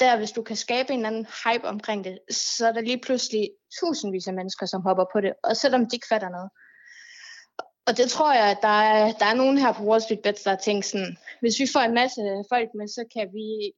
[0.00, 3.00] der hvis du kan skabe en eller anden hype omkring det, så er der lige
[3.00, 6.50] pludselig tusindvis af mennesker, som hopper på det, og selvom de ikke fatter noget.
[7.86, 10.42] Og det tror jeg, at der er, der er nogen her på Wall Street Bets,
[10.42, 13.72] der har tænkt sådan, hvis vi får en masse folk med, så kan vi,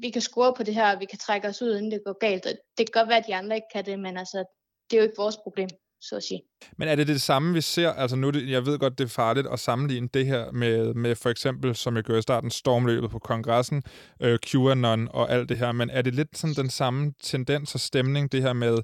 [0.00, 2.18] vi kan score på det her, og vi kan trække os ud, inden det går
[2.18, 2.46] galt.
[2.46, 4.44] Og det kan godt være, at de andre ikke kan det, men altså,
[4.90, 5.68] det er jo ikke vores problem
[6.02, 6.42] så at sige.
[6.76, 7.90] Men er det det samme, vi ser?
[7.90, 11.14] Altså nu, det, jeg ved godt, det er farligt at sammenligne det her med, med
[11.14, 13.82] for eksempel, som jeg gjorde i starten, stormløbet på kongressen,
[14.20, 17.80] øh, QAnon og alt det her, men er det lidt sådan den samme tendens og
[17.80, 18.78] stemning, det her med,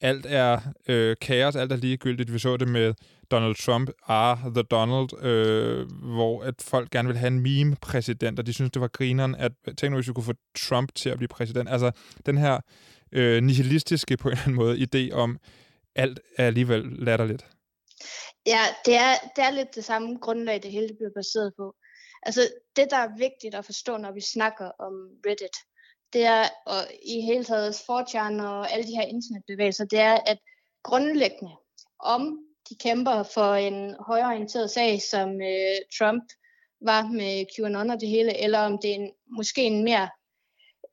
[0.00, 2.32] alt er øh, kaos, alt er ligegyldigt.
[2.32, 2.94] Vi så det med
[3.30, 8.46] Donald Trump, ah, The Donald, øh, hvor at folk gerne vil have en meme-præsident, og
[8.46, 11.16] de synes, det var grineren, at tænk nu, hvis vi kunne få Trump til at
[11.16, 11.68] blive præsident.
[11.68, 11.90] Altså
[12.26, 12.60] den her
[13.12, 15.38] øh, nihilistiske på en eller anden måde idé om,
[15.96, 17.46] alt er alligevel latterligt.
[18.46, 21.74] Ja, det er, det er lidt det samme grundlag, det hele bliver baseret på.
[22.22, 22.40] Altså,
[22.76, 24.92] det, der er vigtigt at forstå, når vi snakker om
[25.26, 25.56] Reddit,
[26.12, 30.38] det er, og i hele taget 4 og alle de her internetbevægelser, det er, at
[30.82, 31.52] grundlæggende,
[31.98, 32.38] om
[32.68, 36.24] de kæmper for en højorienteret sag, som øh, Trump
[36.80, 40.08] var med QAnon og det hele, eller om det er en, måske en mere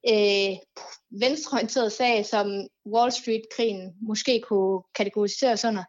[0.09, 0.57] øh,
[1.09, 5.83] venstreorienteret sag, som Wall Street-krigen måske kunne kategorisere sådan,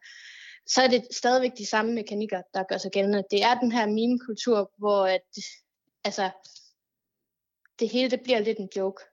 [0.66, 3.24] så er det stadigvæk de samme mekanikker, der gør sig gældende.
[3.30, 5.36] Det er den her meme-kultur, hvor at,
[6.04, 6.30] altså,
[7.78, 9.04] det hele det bliver lidt en joke.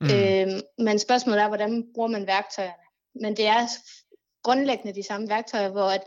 [0.00, 0.10] Mm.
[0.10, 2.82] Øh, men spørgsmålet er, hvordan bruger man værktøjerne?
[3.14, 3.66] Men det er
[4.42, 6.04] grundlæggende de samme værktøjer, hvor at,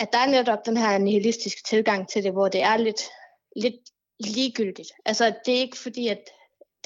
[0.00, 3.00] at der er netop den her nihilistiske tilgang til det, hvor det er lidt,
[3.56, 3.80] lidt
[4.20, 4.92] ligegyldigt.
[5.04, 6.30] Altså, det er ikke fordi, at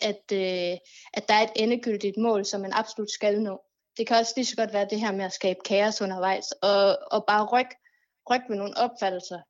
[0.02, 0.76] at, øh,
[1.14, 3.60] at der er et endegyldigt mål, som man absolut skal nå.
[3.96, 6.98] Det kan også lige så godt være det her med at skabe kaos undervejs, og,
[7.10, 7.74] og bare rykke
[8.30, 9.40] ryk med nogle opfattelser.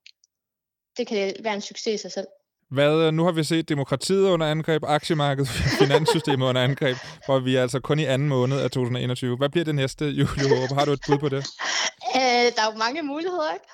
[0.97, 2.27] Det kan være en succes i sig selv.
[2.71, 5.49] Hvad, øh, nu har vi set demokratiet under angreb, aktiemarkedet,
[5.83, 6.97] finanssystemet under angreb,
[7.27, 9.37] hvor vi er altså kun i anden måned af 2021.
[9.37, 10.75] Hvad bliver det næste, Julie Håber?
[10.75, 11.47] Har du et bud på det?
[12.17, 13.67] Øh, der er jo mange muligheder, ikke?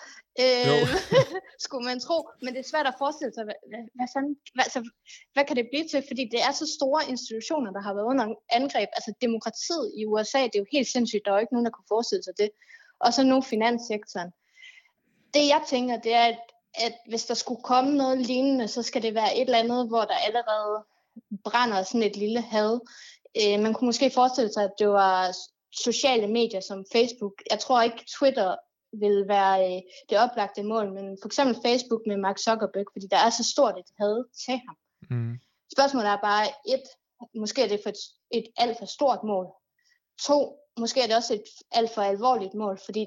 [0.43, 0.89] Øh,
[1.64, 2.18] skulle man tro.
[2.43, 4.80] Men det er svært at forestille sig, hvad, hvad, hvad, fanden, hvad, altså,
[5.32, 6.03] hvad kan det blive til?
[6.11, 8.26] Fordi det er så store institutioner, der har været under
[8.59, 8.89] angreb.
[8.99, 11.24] Altså demokratiet i USA, det er jo helt sindssygt.
[11.24, 12.51] Der er jo ikke nogen, der kunne forestille sig det.
[13.05, 14.30] Og så nu finanssektoren.
[15.35, 16.41] Det jeg tænker, det er, at,
[16.74, 20.05] at hvis der skulle komme noget lignende, så skal det være et eller andet, hvor
[20.05, 20.76] der allerede
[21.45, 22.80] brænder sådan et lille had.
[23.41, 25.37] Øh, man kunne måske forestille sig, at det var
[25.72, 27.32] sociale medier som Facebook.
[27.51, 28.57] Jeg tror ikke, Twitter
[29.01, 33.17] vil være øh, det oplagte mål, men for eksempel Facebook med Mark Zuckerberg, fordi der
[33.17, 34.77] er så stort et had til ham.
[35.11, 35.35] Mm.
[35.77, 36.87] Spørgsmålet er bare, et,
[37.35, 39.47] måske er det for et, et alt for stort mål.
[40.27, 43.07] To, måske er det også et alt for alvorligt mål, fordi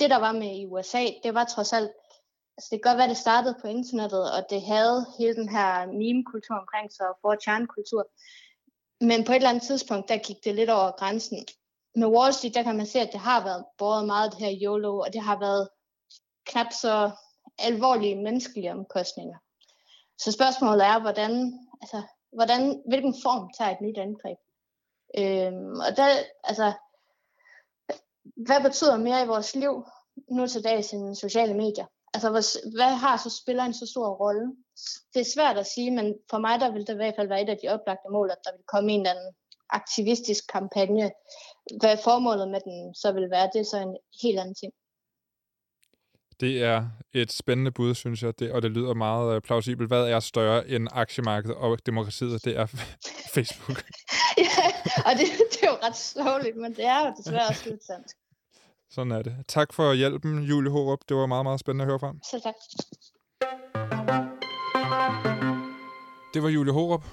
[0.00, 1.90] det, der var med i USA, det var trods alt,
[2.56, 5.86] altså det kan godt være, det startede på internettet, og det havde hele den her
[5.86, 8.10] meme-kultur omkring sig, og 4chan-kultur.
[9.00, 11.46] Men på et eller andet tidspunkt, der gik det lidt over grænsen,
[11.96, 14.58] med Wall Street, der kan man se, at det har været både meget det her
[14.62, 15.68] YOLO, og det har været
[16.46, 17.10] knap så
[17.58, 19.38] alvorlige menneskelige omkostninger.
[20.18, 24.38] Så spørgsmålet er, hvordan, altså, hvordan, hvilken form tager et nyt angreb?
[25.18, 26.08] Øhm, og der,
[26.44, 26.72] altså,
[28.46, 29.84] hvad betyder mere i vores liv
[30.30, 31.86] nu til dags end sociale medier?
[32.14, 34.56] Altså, hvad, hvad har så spiller en så stor rolle?
[35.14, 37.42] Det er svært at sige, men for mig der vil det i hvert fald være
[37.42, 39.34] et af de oplagte mål, at der vil komme en eller anden
[39.70, 41.10] aktivistisk kampagne.
[41.80, 44.72] Hvad formålet med den så vil være, det er så en helt anden ting.
[46.40, 49.88] Det er et spændende bud, synes jeg, det, og det lyder meget øh, plausibelt.
[49.88, 52.44] Hvad er større end aktiemarkedet og demokratiet?
[52.44, 52.66] Det er
[53.34, 53.84] Facebook.
[54.46, 54.66] ja,
[55.06, 58.06] og det, det er jo ret slåeligt, men det er jo desværre også lidt sandt.
[58.90, 59.36] Sådan er det.
[59.48, 60.98] Tak for hjælpen, Julie Hårup.
[61.08, 62.14] Det var meget, meget spændende at høre fra.
[62.30, 62.54] Så tak.
[66.34, 67.04] Det var Julie Hårup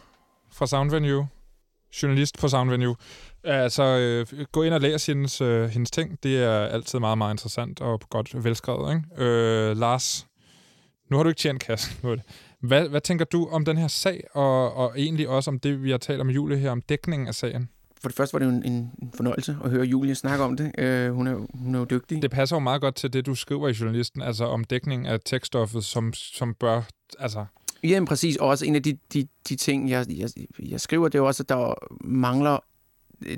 [0.51, 1.28] fra Soundvenue
[2.02, 2.96] journalist på Soundvenue.
[3.44, 6.24] Altså, øh, gå ind og læs hendes, øh, hendes ting.
[6.24, 8.96] Det er altid meget, meget interessant og godt velskrevet.
[8.96, 9.24] Ikke?
[9.26, 10.28] Øh, Lars,
[11.10, 12.24] nu har du ikke tjent kassen på det.
[12.60, 15.91] Hvad, hvad tænker du om den her sag, og, og egentlig også om det, vi
[15.91, 17.70] har talt om Julie her, om dækningen af sagen?
[18.02, 20.66] For det første var det jo en, en fornøjelse at høre Julie snakke om det.
[20.66, 22.22] Uh, hun, er, hun er jo dygtig.
[22.22, 25.20] Det passer jo meget godt til det, du skriver i journalisten, altså om dækning af
[25.26, 26.82] tekststoffet, som, som bør...
[27.20, 27.46] Altså,
[27.84, 28.36] Ja, præcis.
[28.36, 30.30] Og også en af de, de, de ting, jeg, jeg,
[30.60, 32.60] jeg skriver, det er også, at der mangler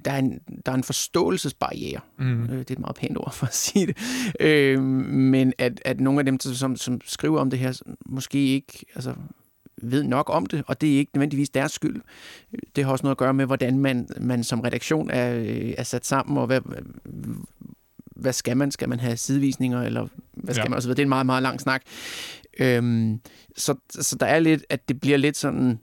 [0.05, 1.99] der er en, der er en forståelsesbarriere.
[2.19, 2.43] Mm.
[2.43, 3.97] Øh, det er et meget pænt ord for at sige det.
[4.39, 8.85] Øh, men at, at nogle af dem, som, som skriver om det her, måske ikke
[8.95, 9.13] altså,
[9.81, 12.01] ved nok om det, og det er ikke nødvendigvis deres skyld.
[12.75, 15.43] Det har også noget at gøre med, hvordan man, man som redaktion er,
[15.77, 16.61] er sat sammen, og hvad,
[18.15, 18.71] hvad skal man?
[18.71, 20.69] Skal man have sidevisninger, eller hvad skal Ja.
[20.69, 20.95] man, og så videre.
[20.95, 21.81] Det er en meget, meget lang snak.
[22.59, 23.19] Øhm,
[23.57, 25.79] så, så der er lidt, at det bliver lidt sådan,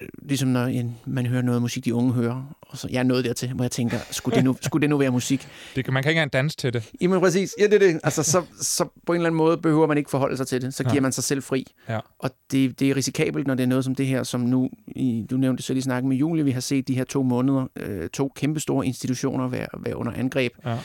[0.00, 3.24] øh, ligesom når man hører noget musik, de unge hører, og så jeg er nået
[3.24, 5.48] dertil, hvor jeg tænker, skulle det nu, skulle det nu være musik?
[5.76, 6.90] Det, kan- man kan ikke engang danse til det.
[7.00, 8.00] Jamen præcis, ja det er det.
[8.04, 10.74] Altså, så, så på en eller anden måde behøver man ikke forholde sig til det.
[10.74, 11.00] Så giver Ja.
[11.00, 11.66] man sig selv fri.
[11.88, 12.00] Ja.
[12.18, 15.26] Og det, det er risikabelt, når det er noget som det her, som nu, i,
[15.30, 18.08] du nævnte selv i snakken med Julie, vi har set de her to måneder, øh,
[18.08, 20.78] to kæmpestore institutioner være, være under angreb, Ja.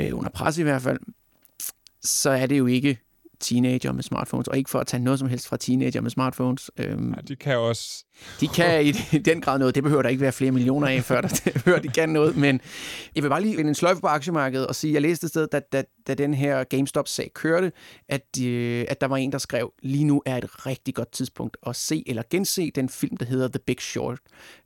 [0.00, 0.98] øh, under pres i hvert fald,
[2.02, 2.98] så er det jo ikke
[3.40, 6.70] teenager med smartphones, og ikke for at tage noget som helst fra teenager med smartphones.
[6.78, 8.04] Øhm, Ja, de kan også...
[8.40, 9.74] de kan i den grad noget.
[9.74, 11.28] Det behøver der ikke være flere millioner af, før der
[11.64, 12.36] før de kan noget.
[12.36, 12.60] Men
[13.14, 15.46] jeg vil bare lige vende en sløjfe på aktiemarkedet og sige, jeg læste et sted,
[15.52, 17.72] da, da, da den her GameStop-sag kørte,
[18.08, 21.56] at, øh, at der var en, der skrev, lige nu er et rigtig godt tidspunkt
[21.66, 24.18] at se eller gense den film, der hedder The Big Short.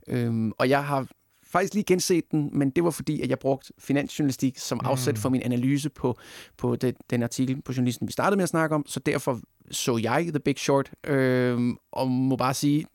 [0.07, 1.07] Øhm, og jeg har
[1.55, 5.29] faktisk lige genset den, men det var fordi, at jeg brugte finansjournalistik som afsæt for
[5.29, 6.17] min analyse på,
[6.57, 9.39] på det, den artikel på journalisten, vi startede med at snakke om, så derfor
[9.71, 12.85] så jeg The Big Short, øhm, og må bare sige,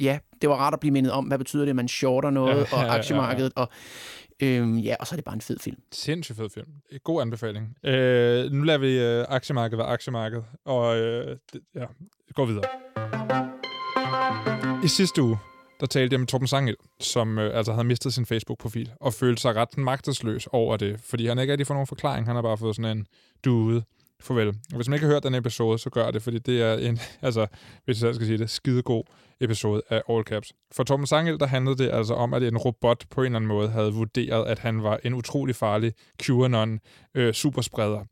[0.00, 2.54] ja, det var rart at blive mindet om, hvad betyder det, at man shorter noget,
[2.54, 3.68] Ja, ja, ja, ja, og aktiemarkedet, og
[4.42, 5.76] øhm, ja, og så er det bare en fed film.
[5.92, 6.66] Sindssygt fed film.
[7.04, 7.76] God anbefaling.
[7.84, 11.84] Øh, nu lader vi øh, aktiemarkedet være aktiemarkedet, og øh, det, ja,
[12.34, 12.64] går videre.
[14.84, 15.38] I sidste uge,
[15.82, 19.42] der talte jeg med Torben Sangel, som øh, altså havde mistet sin Facebook-profil, og følte
[19.42, 22.26] sig ret magtesløs over det, fordi han ikke rigtig får nogen forklaring.
[22.26, 23.06] Han har bare fået sådan en
[23.44, 23.82] dude.
[24.20, 24.48] Farvel.
[24.48, 26.98] Og hvis man ikke har hørt den episode, så gør det, fordi det er en,
[27.22, 27.46] altså,
[27.84, 29.04] hvis jeg selv skal sige det, skidegod
[29.40, 30.52] episode af All Caps.
[30.72, 33.48] For Torben Sangel, der handlede det altså om, at en robot på en eller anden
[33.48, 36.80] måde havde vurderet, at han var en utrolig farlig QAnon
[37.14, 38.04] øh, superspreder.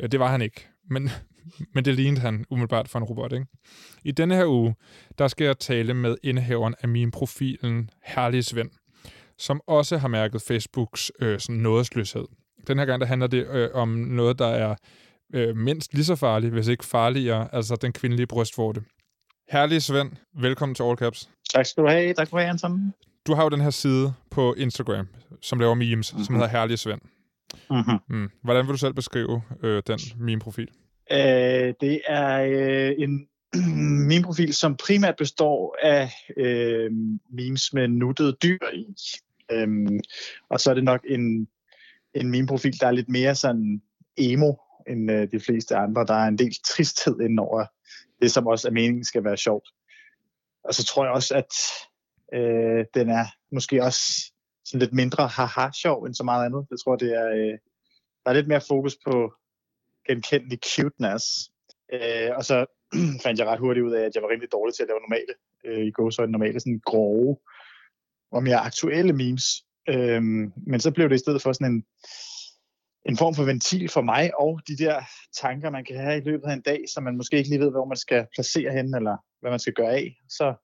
[0.00, 1.10] Øh, det var han ikke, men,
[1.74, 3.46] men det lignede han umiddelbart for en robot, ikke?
[4.04, 4.74] I denne her uge,
[5.18, 8.70] der skal jeg tale med indehaveren af min profilen, Herlige Svend,
[9.38, 12.24] som også har mærket Facebooks øh, sådan nådesløshed.
[12.66, 14.74] Den her gang, der handler det øh, om noget, der er
[15.34, 18.82] øh, mindst lige så farligt, hvis ikke farligere, altså den kvindelige brystvorte.
[19.48, 21.30] Herlige Svend, velkommen til All Caps.
[21.54, 22.14] Tak skal du have.
[22.14, 22.92] Tak skal du have, Anton.
[23.26, 25.08] Du har jo den her side på Instagram,
[25.42, 26.24] som laver memes, mm-hmm.
[26.24, 27.00] som hedder Herlige Svend.
[27.70, 27.98] Mm-hmm.
[28.08, 28.30] Mm.
[28.42, 30.68] Hvordan vil du selv beskrive øh, den meme-profil?
[31.12, 33.28] Øh, det er øh, en
[34.08, 36.90] min profil, som primært består af øh,
[37.30, 38.86] memes med nuttede dyr i.
[39.52, 40.00] Øhm,
[40.50, 41.48] og så er det nok en,
[42.14, 43.82] en meme-profil, der er lidt mere sådan
[44.16, 44.52] emo
[44.88, 46.06] end øh, de fleste andre.
[46.06, 47.66] Der er en del tristhed indover
[48.22, 49.68] det, som også er meningen skal være sjovt.
[50.64, 51.52] Og så tror jeg også, at
[52.38, 54.32] øh, den er måske også
[54.66, 56.66] sådan lidt mindre haha-sjov end så meget andet.
[56.70, 57.58] Jeg tror, det er, øh,
[58.22, 59.32] der er lidt mere fokus på
[60.08, 61.24] genkendelig cuteness.
[61.92, 62.66] Øh, og så
[63.24, 65.32] fandt jeg ret hurtigt ud af, at jeg var rimelig dårlig til at lave normale,
[65.64, 67.36] øh, i gåsøjne normale, sådan grove
[68.32, 69.44] og mere aktuelle memes.
[69.88, 70.22] Øh,
[70.66, 71.84] men så blev det i stedet for sådan en,
[73.08, 75.02] en form for ventil for mig, og de der
[75.42, 77.70] tanker, man kan have i løbet af en dag, som man måske ikke lige ved,
[77.70, 80.16] hvor man skal placere hen, eller hvad man skal gøre af.
[80.28, 80.54] Så,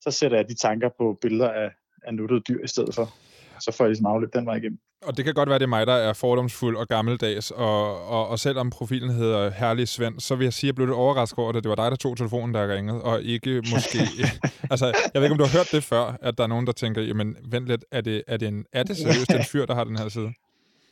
[0.00, 1.70] så sætter jeg de tanker på billeder af,
[2.06, 3.12] af nuttede dyr i stedet for.
[3.60, 4.78] Så får jeg ligesom afløb den vej igennem.
[5.02, 8.28] Og det kan godt være, det er mig, der er fordomsfuld og gammeldags, og, og,
[8.28, 11.38] og selvom profilen hedder Herlig Svend, så vil jeg sige, at jeg blev lidt overrasket
[11.38, 13.98] over, at det var dig, der tog telefonen, der ringede, og ikke måske...
[14.72, 16.72] altså, jeg ved ikke, om du har hørt det før, at der er nogen, der
[16.72, 19.74] tænker, jamen, vent lidt, er det, er det, en, er det seriøst en fyr, der
[19.74, 20.32] har den her side?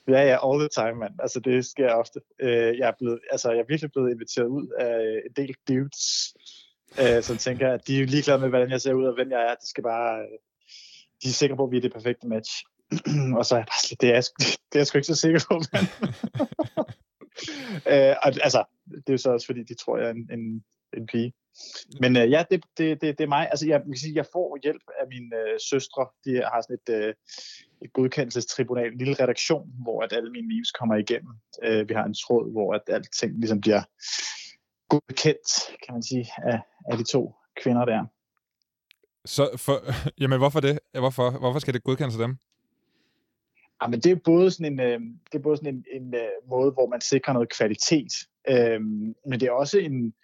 [0.09, 1.15] Ja, ja, all the time, mand.
[1.19, 2.21] Altså, det sker ofte.
[2.41, 6.35] Øh, jeg, er blevet, altså, jeg er virkelig blevet inviteret ud af en del dudes,
[7.03, 9.31] øh, som tænker, at de er jo ligeglade med, hvordan jeg ser ud og hvem
[9.31, 9.55] jeg er.
[9.55, 10.27] De skal bare...
[11.23, 12.64] De er sikre på, at vi er det perfekte match.
[13.39, 14.25] og så er jeg bare slet, det er, jeg
[14.68, 15.87] det er jeg sgu ikke så sikker på, mand.
[17.93, 18.14] øh,
[18.47, 20.64] altså, det er jo så også, fordi de tror, jeg er en, en,
[20.97, 21.33] en pige.
[22.01, 23.49] Men øh, ja, det, det, det, det er mig.
[23.51, 26.07] Altså, jeg, man kan sige, jeg får hjælp af mine øh, søstre.
[26.25, 27.14] De har sådan et, øh,
[27.83, 31.33] et godkendelsestribunal, en lille redaktion, hvor at alle mine memes kommer igennem.
[31.62, 33.83] Øh, vi har en tråd, hvor at alting ligesom bliver
[34.89, 35.49] godkendt,
[35.83, 36.61] kan man sige, af,
[36.91, 38.07] af de to kvinder der.
[39.25, 39.79] Så for,
[40.20, 40.79] jamen, hvorfor det?
[40.93, 42.37] Hvorfor, hvorfor skal det godkendes af dem?
[43.83, 45.01] Ja, men det er både sådan en, øh,
[45.33, 48.12] det er både sådan en, en øh, måde, hvor man sikrer noget kvalitet,
[48.49, 48.81] øh,
[49.27, 50.14] men det er også en,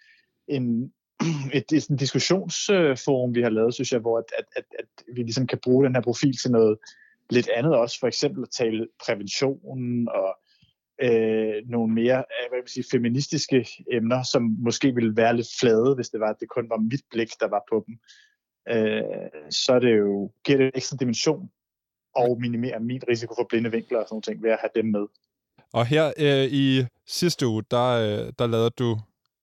[0.47, 0.93] en
[1.53, 4.85] et, et, et diskussionsforum, vi har lavet, synes jeg, hvor at, at, at, at
[5.15, 6.77] vi ligesom kan bruge den her profil til noget
[7.29, 10.37] lidt andet også, for eksempel at tale prævention og
[11.01, 15.95] øh, nogle mere øh, hvad vil sige, feministiske emner, som måske ville være lidt flade,
[15.95, 17.99] hvis det var, at det kun var mit blik, der var på dem.
[18.69, 19.01] Øh,
[19.49, 21.49] så er det jo, giver det en ekstra dimension
[22.15, 24.85] og minimerer min risiko for blinde vinkler og sådan nogle ting ved at have dem
[24.85, 25.05] med.
[25.73, 28.99] Og her øh, i sidste uge, der, øh, der lavede du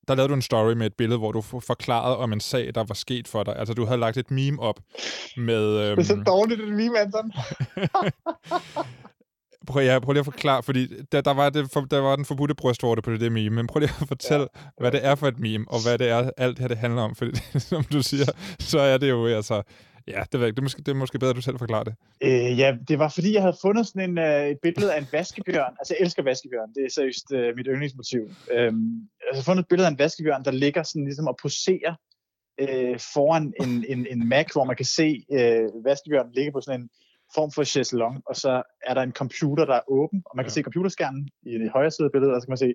[0.08, 2.74] der lavede du en story med et billede, hvor du for- forklarede om en sag,
[2.74, 3.56] der var sket for dig.
[3.56, 4.80] Altså, du havde lagt et meme op
[5.36, 5.90] med...
[5.90, 7.32] Det er så Øhm, dårligt, det meme, Anton.
[9.66, 12.24] Prøv, ja, prøv lige at forklare, fordi der, der, var, det, for, der var den
[12.24, 14.70] forbudte brystvorte på det, det meme, men prøv lige at fortælle, ja.
[14.80, 17.02] hvad det er for et meme, og hvad det er, alt det her det handler
[17.02, 17.30] om, fordi
[17.70, 18.26] som du siger,
[18.60, 19.62] så er det jo altså,
[20.08, 21.84] ja, det, ved jeg, det, er måske, det er måske bedre, at du selv forklarer
[21.84, 21.94] det.
[22.20, 25.06] Øh, ja, det var fordi, jeg havde fundet sådan en, uh, et billede af en
[25.12, 28.22] vaskebjørn, altså jeg elsker vaskebjørn, det er seriøst uh, mit yndlingsmotiv.
[28.52, 31.94] Øhm, jeg har fundet et billede af en vaskebjørn, der ligger sådan ligesom og poserer
[32.60, 36.80] øh, foran en, en, en Mac, hvor man kan se øh, vaskebjørnen ligge på sådan
[36.80, 36.88] en
[37.34, 40.50] form for chaiselong, og så er der en computer, der er åben, og man kan
[40.50, 40.54] ja.
[40.54, 42.74] se computerskærmen i det højre side af billedet, og så kan man se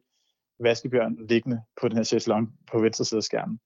[0.59, 3.59] vaskebjørnen liggende på den her chaiselong på venstre side af skærmen.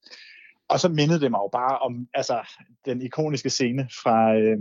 [0.69, 2.47] Og så mindede det mig jo bare om altså,
[2.85, 4.57] den ikoniske scene fra, øh,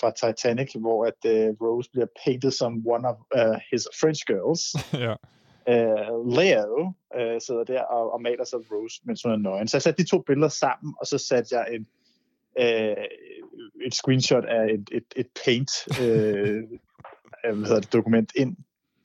[0.00, 4.62] fra Titanic, hvor at øh, Rose bliver painted som one of uh, his French girls.
[5.04, 5.14] ja.
[5.72, 9.68] Uh, Leo uh, sidder der og, og maler sig Rose, mens hun er nøgen.
[9.68, 11.86] Så jeg satte de to billeder sammen, og så satte jeg en,
[12.60, 13.04] uh,
[13.86, 16.78] et screenshot af et, et, et paint uh,
[17.56, 18.56] hvad hedder det, dokument ind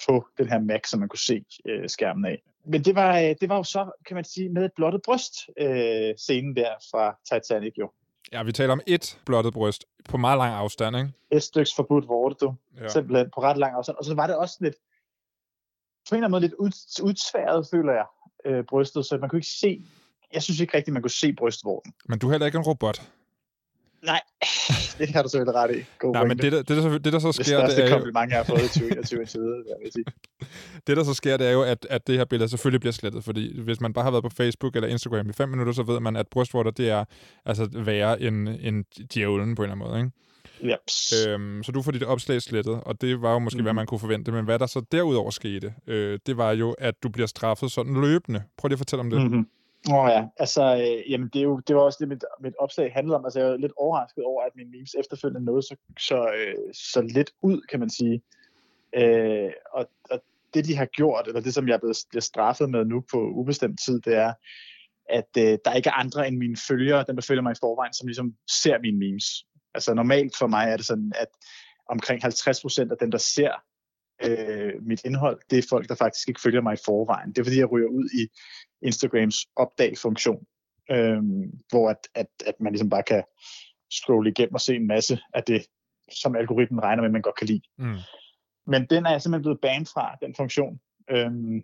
[0.07, 2.41] på den her Mac, som man kunne se uh, skærmen af.
[2.65, 6.15] Men det var, det var jo så, kan man sige, med et blottet bryst, uh,
[6.17, 7.91] scenen der fra Titanic jo.
[8.31, 11.09] Ja, vi taler om et blottet bryst på meget lang afstand, ikke?
[11.31, 12.55] Et styks forbudt vorte, du.
[12.77, 12.87] Ja.
[12.87, 13.97] Simpelthen på ret lang afstand.
[13.97, 14.75] Og så var det også lidt,
[16.09, 16.71] på en eller anden måde lidt ud,
[17.03, 18.05] udsværet, føler jeg,
[18.45, 19.85] øh, brystet, så man kunne ikke se,
[20.33, 21.93] jeg synes ikke rigtigt, man kunne se brystvorten.
[22.09, 23.01] Men du er heller ikke en robot.
[24.05, 24.21] Nej,
[24.97, 25.83] det har du selvfølgelig ret i.
[25.99, 27.99] God Nej, men det der, det, der, så, det, der så sker, det, det er
[27.99, 28.11] jo...
[28.13, 30.05] mange, jeg har fået i 2021 indtil videre, vil sige.
[30.87, 33.23] Det, der så sker, det er jo, at, at det her billede selvfølgelig bliver slettet,
[33.23, 35.99] fordi hvis man bare har været på Facebook eller Instagram i fem minutter, så ved
[35.99, 37.05] man, at brystvorter, det er
[37.45, 40.11] altså værre end, end djævlen på en eller anden måde, ikke?
[40.63, 41.29] Yep.
[41.29, 43.63] Øhm, så du får dit opslag slettet, og det var jo måske, mm.
[43.63, 43.75] hvad mhm.
[43.75, 44.31] man kunne forvente.
[44.31, 48.01] Men hvad der så derudover skete, øh, det var jo, at du bliver straffet sådan
[48.01, 48.43] løbende.
[48.57, 49.21] Prøv lige at fortælle om det.
[49.21, 49.47] Mm-hmm.
[49.89, 52.53] Åh oh, ja, altså, øh, jamen det, er jo, det var også det, mit, mit
[52.59, 53.25] opslag handlede om.
[53.25, 57.01] Altså, jeg var lidt overrasket over, at min memes efterfølgende nåede så, så, øh, så
[57.01, 58.21] lidt ud, kan man sige.
[58.95, 60.23] Øh, og, og
[60.53, 63.17] det, de har gjort, eller det, som jeg er blevet, bliver straffet med nu på
[63.17, 64.33] ubestemt tid, det er,
[65.09, 67.93] at øh, der ikke er andre end mine følgere, dem der følger mig i forvejen,
[67.93, 69.45] som ligesom ser mine memes.
[69.73, 71.27] Altså normalt for mig er det sådan, at
[71.89, 73.51] omkring 50% af dem, der ser
[74.27, 77.29] øh, mit indhold, det er folk, der faktisk ikke følger mig i forvejen.
[77.29, 78.27] Det er fordi, jeg ryger ud i
[78.85, 80.45] Instagrams opdag-funktion,
[80.91, 81.21] øh,
[81.69, 83.23] hvor at, at, at man ligesom bare kan
[83.91, 85.65] scrolle igennem og se en masse af det,
[86.11, 87.61] som algoritmen regner med, man godt kan lide.
[87.77, 87.97] Mm.
[88.67, 90.79] Men den er jeg simpelthen blevet banet fra, den funktion.
[91.09, 91.63] Øhm,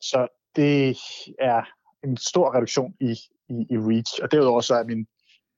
[0.00, 0.98] så det
[1.40, 1.62] er
[2.04, 3.12] en stor reduktion i,
[3.48, 4.22] i, i reach.
[4.22, 5.06] Og derudover så er min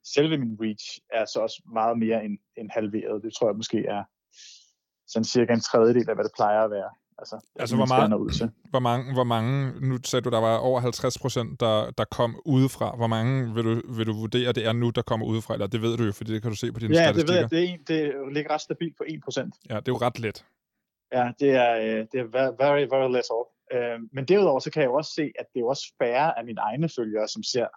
[0.03, 3.23] selve min reach er så også meget mere end, end halveret.
[3.23, 4.03] Det tror jeg måske er
[5.09, 6.89] sådan cirka en tredjedel af, hvad det plejer at være.
[7.21, 8.51] Altså, altså hvor, meget, ud til.
[8.69, 9.51] hvor, mange, hvor mange,
[9.89, 12.95] nu sagde du, der var over 50 procent, der, der kom udefra.
[12.95, 15.53] Hvor mange vil du, vil du vurdere, det er nu, der kommer udefra?
[15.53, 17.33] Eller det ved du jo, fordi det kan du se på dine ja, statistikker.
[17.33, 17.87] Ja, det ved jeg.
[17.87, 19.55] Det, er en, det ligger ret stabilt på 1 procent.
[19.69, 20.45] Ja, det er jo ret let.
[21.13, 22.27] Ja, det er, øh, det er
[22.63, 23.49] very, very less off.
[23.73, 26.45] Øh, men derudover, så kan jeg jo også se, at det er også færre af
[26.45, 27.67] mine egne følgere, som ser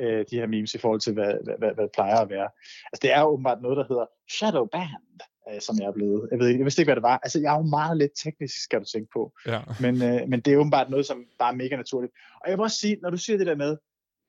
[0.00, 2.48] øh, de her memes i forhold til, hvad, hvad, hvad, hvad det plejer at være.
[2.92, 5.20] Altså, det er jo åbenbart noget, der hedder shadow band,
[5.50, 6.28] øh, som jeg er blevet.
[6.30, 7.18] Jeg, ved ikke, jeg vidste ikke, hvad det var.
[7.22, 9.32] Altså, jeg er jo meget lidt teknisk, skal du tænke på.
[9.46, 9.60] Ja.
[9.80, 12.12] Men, øh, men det er åbenbart noget, som bare er mega naturligt.
[12.40, 13.76] Og jeg vil også sige, når du siger det der med,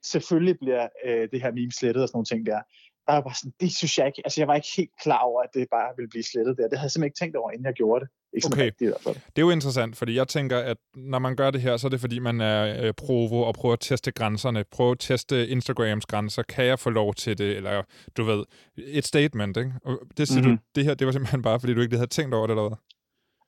[0.04, 2.62] selvfølgelig bliver øh, det her meme slettet og sådan nogle ting der,
[3.08, 5.42] der er bare sådan, det synes jeg ikke, altså jeg var ikke helt klar over,
[5.42, 6.68] at det bare ville blive slettet der.
[6.68, 8.10] Det havde jeg simpelthen ikke tænkt over, inden jeg gjorde det.
[8.36, 8.66] Ikke okay.
[8.66, 9.16] Rigtigt, i hvert fald.
[9.16, 11.90] Det er jo interessant, fordi jeg tænker, at når man gør det her, så er
[11.90, 16.06] det fordi, man er øh, provo og prøver at teste grænserne, prøver at teste Instagrams
[16.06, 16.44] grænser.
[16.44, 17.58] Kan jeg få lov til det?
[17.58, 17.84] Eller
[18.18, 18.44] du ved,
[18.78, 19.72] et statement, ikke?
[19.86, 20.58] Og det siger mm-hmm.
[20.58, 22.68] du, det her, det var simpelthen bare, fordi du ikke havde tænkt over det, eller
[22.68, 22.78] hvad?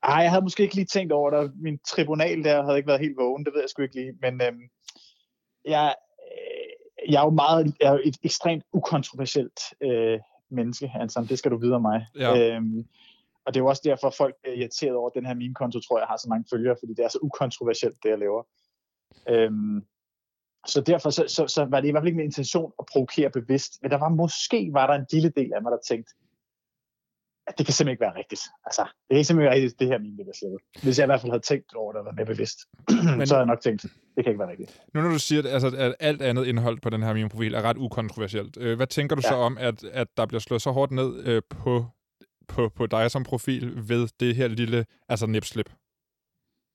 [0.03, 1.51] Ej, jeg havde måske ikke lige tænkt over det.
[1.61, 4.13] Min tribunal der havde ikke været helt vågen, det ved jeg sgu ikke lige.
[4.21, 4.61] Men øhm,
[5.65, 5.95] jeg,
[6.27, 10.19] øh, jeg er jo meget, jeg er jo et ekstremt ukontroversielt øh,
[10.51, 12.05] menneske, altså, det skal du vide om mig.
[12.19, 12.55] Ja.
[12.55, 12.85] Øhm,
[13.47, 15.99] og det er jo også derfor, folk er irriteret over, at den her meme-konto, tror
[15.99, 18.43] jeg, har så mange følgere, fordi det er så ukontroversielt, det jeg laver.
[19.29, 19.81] Øhm,
[20.67, 23.29] så derfor så, så, så var det i hvert fald ikke min intention at provokere
[23.29, 26.13] bevidst, men der var måske var der en lille del af mig, der tænkte,
[27.47, 28.41] at det kan simpelthen ikke være rigtigt.
[28.65, 30.61] Altså, det kan simpelthen ikke være rigtigt, det her meme, det slettet.
[30.83, 32.59] Hvis jeg i hvert fald havde tænkt over det og været mere bevidst,
[33.17, 33.81] men, så havde jeg nok tænkt,
[34.15, 34.81] det kan ikke være rigtigt.
[34.93, 37.61] Nu når du siger, at, altså, at alt andet indhold på den her meme-profil er
[37.61, 39.29] ret ukontroversielt, øh, hvad tænker du ja.
[39.29, 41.85] så om, at, at der bliver slået så hårdt ned øh, på
[42.47, 45.69] på, på dig som profil ved det her lille altså nipslip?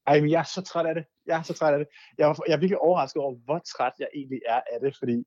[0.07, 1.05] Ej, men jeg er så træt af det.
[1.27, 1.89] Jeg er så træt af det.
[2.19, 5.25] Jeg, var, jeg er virkelig overrasket over, hvor træt jeg egentlig er af det, fordi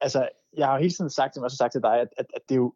[0.00, 2.26] altså, jeg har hele tiden sagt, som jeg også har sagt til dig, at, at,
[2.34, 2.74] at det, er jo,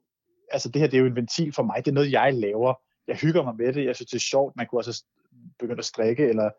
[0.53, 1.77] altså, det her det er jo en ventil for mig.
[1.85, 2.75] Det er noget, jeg laver.
[3.09, 3.85] Jeg hygger mig med det.
[3.85, 4.57] Jeg synes, det er sjovt.
[4.57, 5.05] Man kunne også
[5.59, 6.51] begynde at strikke eller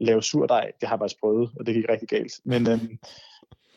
[0.00, 0.72] lave surdej.
[0.80, 2.32] Det har jeg faktisk prøvet, og det gik rigtig galt.
[2.44, 2.98] Men øhm,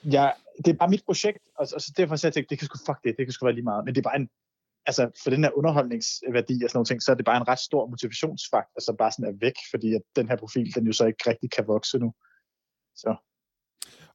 [0.03, 2.65] jeg, det er bare mit projekt, og, og så derfor så jeg tænkte, det kan
[2.65, 3.85] sgu fuck det, det kan sgu være lige meget.
[3.85, 4.29] Men det er bare en
[4.87, 7.59] altså for den her underholdningsværdi og sådan nogle ting, så er det bare en ret
[7.59, 11.05] stor motivationsfaktor, som bare sådan er væk, fordi at den her profil, den jo så
[11.05, 12.13] ikke rigtig kan vokse nu.
[12.95, 13.15] Så.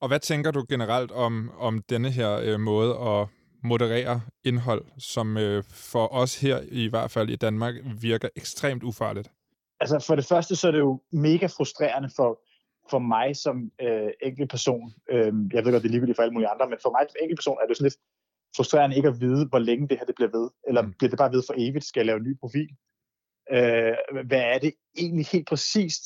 [0.00, 3.28] Og hvad tænker du generelt om, om denne her øh, måde at
[3.64, 9.30] moderere indhold, som øh, for os her, i hvert fald i Danmark, virker ekstremt ufarligt?
[9.80, 12.40] Altså for det første, så er det jo mega frustrerende for,
[12.90, 14.92] for mig som øh, enkelt person.
[15.10, 17.16] Øh, jeg ved godt, det er ligegyldigt for alle mulige andre, men for mig som
[17.22, 17.98] enkelt person er det sådan lidt
[18.56, 20.50] frustrerende ikke at vide, hvor længe det her det bliver ved.
[20.68, 20.92] Eller mm.
[20.98, 21.84] bliver det bare ved for evigt?
[21.84, 22.68] Skal jeg lave en ny profil?
[23.52, 26.04] Øh, hvad er det egentlig helt præcist,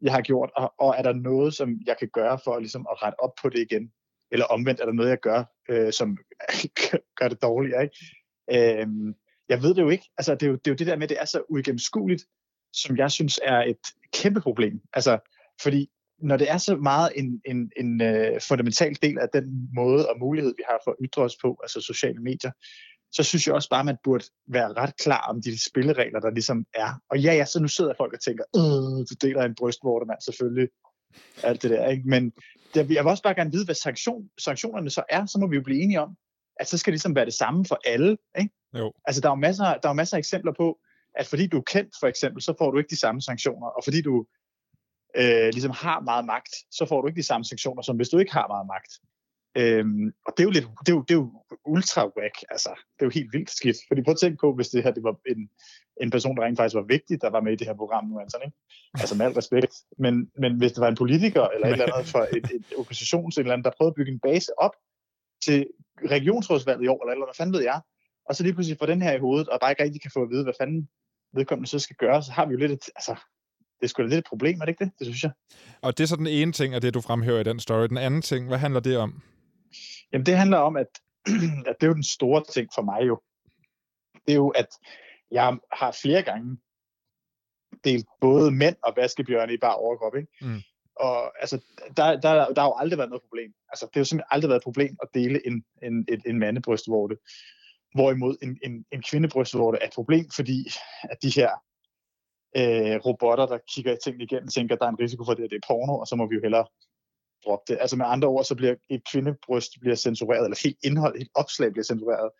[0.00, 0.50] jeg har gjort?
[0.56, 3.48] Og, og er der noget, som jeg kan gøre for ligesom, at rette op på
[3.48, 3.92] det igen?
[4.32, 6.18] Eller omvendt, er der noget, jeg gør, øh, som
[7.18, 7.82] gør det dårligere?
[7.82, 8.80] Ikke?
[8.80, 8.86] Øh,
[9.48, 10.10] jeg ved det jo ikke.
[10.18, 12.24] Altså, det, er jo, det er jo det der med, at det er så uigennemskueligt,
[12.72, 14.80] som jeg synes er et kæmpe problem.
[14.92, 15.18] Altså,
[15.62, 15.90] fordi
[16.22, 20.18] når det er så meget en, en, en uh, fundamental del af den måde og
[20.20, 22.50] mulighed, vi har for at ytre os på, altså sociale medier,
[23.12, 26.30] så synes jeg også bare, at man burde være ret klar om de spilleregler, der
[26.30, 27.00] ligesom er.
[27.10, 30.20] Og ja, ja, så nu sidder folk og tænker, øh, du deler en brystvorte, mand,
[30.20, 30.68] selvfølgelig.
[31.42, 32.08] Alt det der, ikke?
[32.08, 32.32] Men
[32.74, 35.62] jeg vil også bare gerne vide, hvad sanktion, sanktionerne så er, så må vi jo
[35.62, 36.16] blive enige om,
[36.56, 38.50] at så skal det ligesom være det samme for alle, ikke?
[38.78, 38.92] Jo.
[39.04, 40.78] Altså, der er jo masser, der er masser af eksempler på,
[41.14, 43.84] at fordi du er kendt, for eksempel, så får du ikke de samme sanktioner, og
[43.84, 44.26] fordi du
[45.16, 48.18] øh, ligesom har meget magt, så får du ikke de samme sanktioner, som hvis du
[48.18, 48.92] ikke har meget magt.
[49.56, 51.32] Øhm, og det er jo lidt, det er jo, det er jo
[51.64, 53.76] ultra whack, altså, det er jo helt vildt skidt.
[53.88, 55.50] Fordi prøv at tænke på, hvis det her det var en,
[56.00, 58.18] en person, der rent faktisk var vigtig, der var med i det her program nu,
[58.18, 58.56] Anton, ikke?
[58.94, 59.74] Altså med al respekt.
[59.98, 63.38] Men, men hvis det var en politiker, eller et eller andet for et, et oppositions,
[63.38, 64.74] eller andet, der prøvede at bygge en base op
[65.44, 65.66] til
[66.10, 67.80] regionsrådsvalget i år, eller, eller hvad fanden ved jeg,
[68.28, 70.22] og så lige pludselig får den her i hovedet, og bare ikke rigtig kan få
[70.22, 70.88] at vide, hvad fanden
[71.32, 73.14] vedkommende så skal gøre, så har vi jo lidt et, altså,
[73.80, 74.92] det er sgu da lidt et problem, er det ikke det?
[74.98, 75.30] Det synes jeg.
[75.82, 77.86] Og det er så den ene ting af det, du fremhæver i den story.
[77.86, 79.22] Den anden ting, hvad handler det om?
[80.12, 80.86] Jamen, det handler om, at,
[81.70, 83.20] at det er jo den store ting for mig jo.
[84.26, 84.66] Det er jo, at
[85.30, 86.58] jeg har flere gange
[87.84, 90.28] delt både mænd og vaskebjørne i bare overkrop, ikke?
[90.40, 90.60] Mm.
[90.96, 91.60] Og altså,
[91.96, 93.52] der, der, der har jo aldrig været noget problem.
[93.68, 96.38] Altså, det har jo simpelthen aldrig været et problem at dele en, en, en, en
[96.38, 97.16] mandebrystvorte.
[97.94, 100.70] Hvorimod en, en, en kvindebrystvorte er et problem, fordi
[101.02, 101.50] at de her
[102.56, 105.50] øh, robotter, der kigger ting igennem, tænker, at der er en risiko for det, at
[105.50, 106.66] det er porno, og så må vi jo hellere
[107.44, 107.78] droppe det.
[107.80, 111.72] Altså med andre ord, så bliver et kvindebryst bliver censureret, eller helt indhold, helt opslag
[111.72, 112.30] bliver censureret,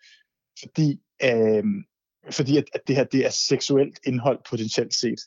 [0.59, 1.63] fordi, øh,
[2.31, 5.19] fordi at, at det her det er seksuelt indhold potentielt set.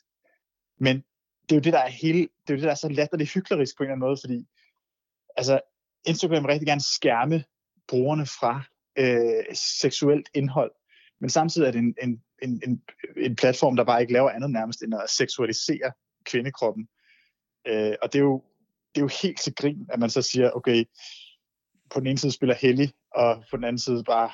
[0.79, 0.95] Men
[1.43, 3.33] det er jo det, der er hele, det er jo det, der er så latterligt
[3.33, 4.47] hyklerisk på en eller anden måde, fordi
[5.37, 5.59] altså,
[6.05, 7.43] Instagram vil rigtig gerne skærme
[7.87, 8.63] brugerne fra
[8.97, 10.71] øh, seksuelt indhold,
[11.19, 12.81] men samtidig er det en, en, en, en,
[13.17, 15.91] en platform, der bare ikke laver andet nærmest end at seksualisere
[16.25, 16.87] kvindekroppen.
[17.67, 18.43] Øh, og det er, jo,
[18.95, 20.85] det er jo helt til grin, at man så siger, okay,
[21.89, 24.31] på den ene side spiller hellig, og på den anden side bare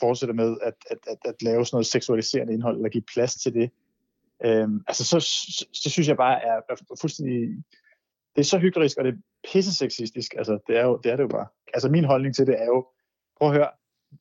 [0.00, 3.54] fortsætter med at, at, at, at lave sådan noget seksualiserende indhold, eller give plads til
[3.54, 3.70] det.
[4.44, 7.64] Øhm, altså så, så, så synes jeg bare er, er fuldstændig
[8.38, 9.18] det er så hyggeligt, og det er
[9.52, 10.34] pisse sexistisk.
[10.38, 11.46] Altså, det er, jo, det er det jo bare.
[11.74, 12.86] Altså, min holdning til det er jo,
[13.38, 13.70] prøv at høre,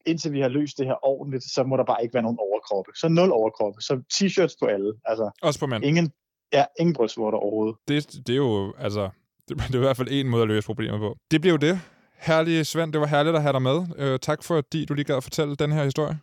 [0.06, 2.92] indtil vi har løst det her ordentligt, så må der bare ikke være nogen overkroppe.
[2.96, 3.82] Så nul overkroppe.
[3.82, 4.94] Så t-shirts på alle.
[5.06, 5.86] Altså, Også på mænd.
[5.86, 6.12] Ingen,
[6.54, 7.76] ja, ingen brystvorter overhovedet.
[7.88, 9.10] Det, det er jo, altså,
[9.50, 11.18] det, det er i hvert fald en måde at løse problemer på.
[11.32, 11.80] Det bliver jo det.
[12.20, 13.86] Herlige Svend, det var herligt at have dig med.
[13.98, 16.20] Øh, tak fordi du lige gad at fortælle den her historie.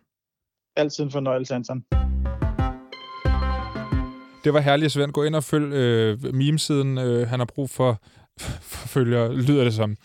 [0.75, 1.83] Altid en fornøjelse, Anton.
[4.43, 5.11] Det var herligt, Svend.
[5.11, 6.97] Gå ind og følg øh, memesiden.
[6.97, 8.01] Øh, han har brug for,
[8.71, 9.97] for følger, lyder det som.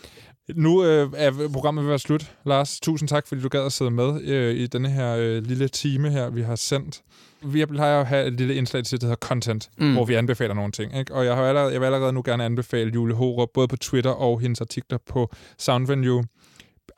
[0.57, 2.33] Nu øh, er programmet ved at være slut.
[2.47, 5.69] Lars, tusind tak, fordi du gad at sidde med øh, i denne her øh, lille
[5.69, 7.03] time her, vi har sendt.
[7.43, 9.93] Vi plejer at have et lille indslag til, der hedder Content, mm.
[9.93, 10.99] hvor vi anbefaler nogle ting.
[10.99, 11.15] Ikke?
[11.15, 14.11] Og jeg, har allerede, jeg vil allerede nu gerne anbefale Julie Horup, både på Twitter
[14.11, 16.25] og hendes artikler på Soundvenue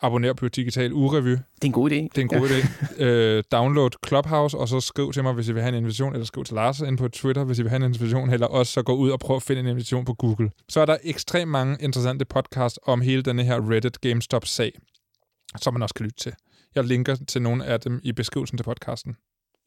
[0.01, 1.29] abonner på Digital Urevy.
[1.29, 1.95] Det er en god idé.
[1.95, 2.59] Det er en god ja.
[2.59, 3.03] idé.
[3.03, 6.27] Øh, download Clubhouse, og så skriv til mig, hvis I vil have en invitation, eller
[6.27, 8.83] skriv til Lars ind på Twitter, hvis I vil have en invitation, eller også så
[8.83, 10.51] gå ud og prøv at finde en invitation på Google.
[10.69, 14.73] Så er der ekstremt mange interessante podcast om hele denne her Reddit GameStop-sag,
[15.57, 16.33] som man også kan lytte til.
[16.75, 19.17] Jeg linker til nogle af dem i beskrivelsen til podcasten.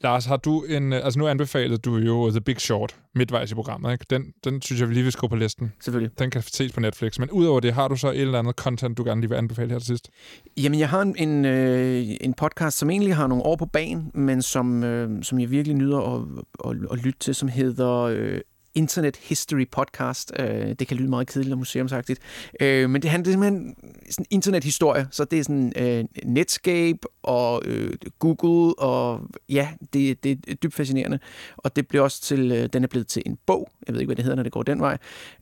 [0.02, 0.94] Lars, har du en...
[0.94, 4.06] Øh, altså nu anbefalede du jo The Big Short midtvejs i programmet, ikke?
[4.10, 5.74] Den, den synes jeg, vi lige vil skrive på listen.
[5.80, 6.20] Selvfølgelig.
[6.20, 7.20] Den kan ses på Netflix.
[7.20, 9.72] Men udover det, har du så et eller andet content, du gerne lige vil anbefale
[9.72, 10.10] her til sidst?
[10.58, 14.12] Jamen, jeg har en, en, øh, en podcast, som egentlig har nogle år på banen,
[14.14, 16.22] men som, øh, som jeg virkelig nyder at,
[16.70, 18.42] at, at lytte til, som hedder øh,
[18.76, 20.32] Internet History Podcast.
[20.40, 22.20] Øh, det kan lyde meget kedeligt og museumsagtigt.
[22.62, 23.76] Øh, men det handler simpelthen
[24.10, 25.08] sådan internethistorie.
[25.12, 30.74] Så det er sådan øh, Netscape og øh, Google, og ja, det, det er dybt
[30.74, 31.20] fascinerende.
[31.58, 34.08] Og det bliver også til, øh, den er blevet til en bog, jeg ved ikke,
[34.08, 34.98] hvad det hedder, når det går den vej,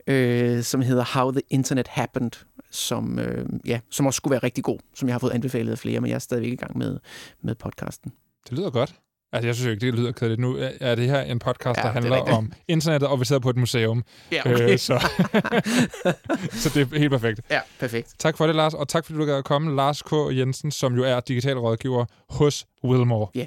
[0.06, 2.32] øh, som hedder How the Internet Happened,
[2.70, 5.78] som, øh, ja, som også skulle være rigtig god, som jeg har fået anbefalet af
[5.78, 6.98] flere, men jeg er stadigvæk i gang med,
[7.42, 8.12] med podcasten.
[8.48, 8.94] Det lyder godt.
[9.34, 10.40] Altså, jeg synes jo ikke, det lyder kedeligt.
[10.40, 13.40] Nu er det her en podcast, Ja, der er handler om internettet, og vi sidder
[13.40, 14.04] på et museum.
[14.32, 14.70] Ja, okay.
[14.72, 14.98] Øh, så.
[16.62, 17.40] så det er helt perfekt.
[17.50, 18.14] ja, perfekt.
[18.18, 19.76] Tak for det, Lars, og tak fordi du gad at komme.
[19.76, 20.12] Lars K.
[20.30, 23.46] Jensen, som jo er digital rådgiver hos Wilmore.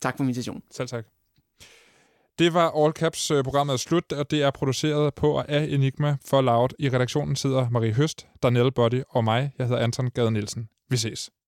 [0.00, 0.62] Tak for invitationen.
[0.70, 1.04] Selv tak.
[2.38, 5.66] Det var All Caps øh, programmet er slut, og det er produceret på og af
[5.70, 6.68] Enigma for Loud.
[6.78, 9.52] I redaktionen sidder Marie Høst, Danielle Body og mig.
[9.58, 10.68] Jeg hedder Anton Gade Nielsen.
[10.90, 11.30] Vi ses.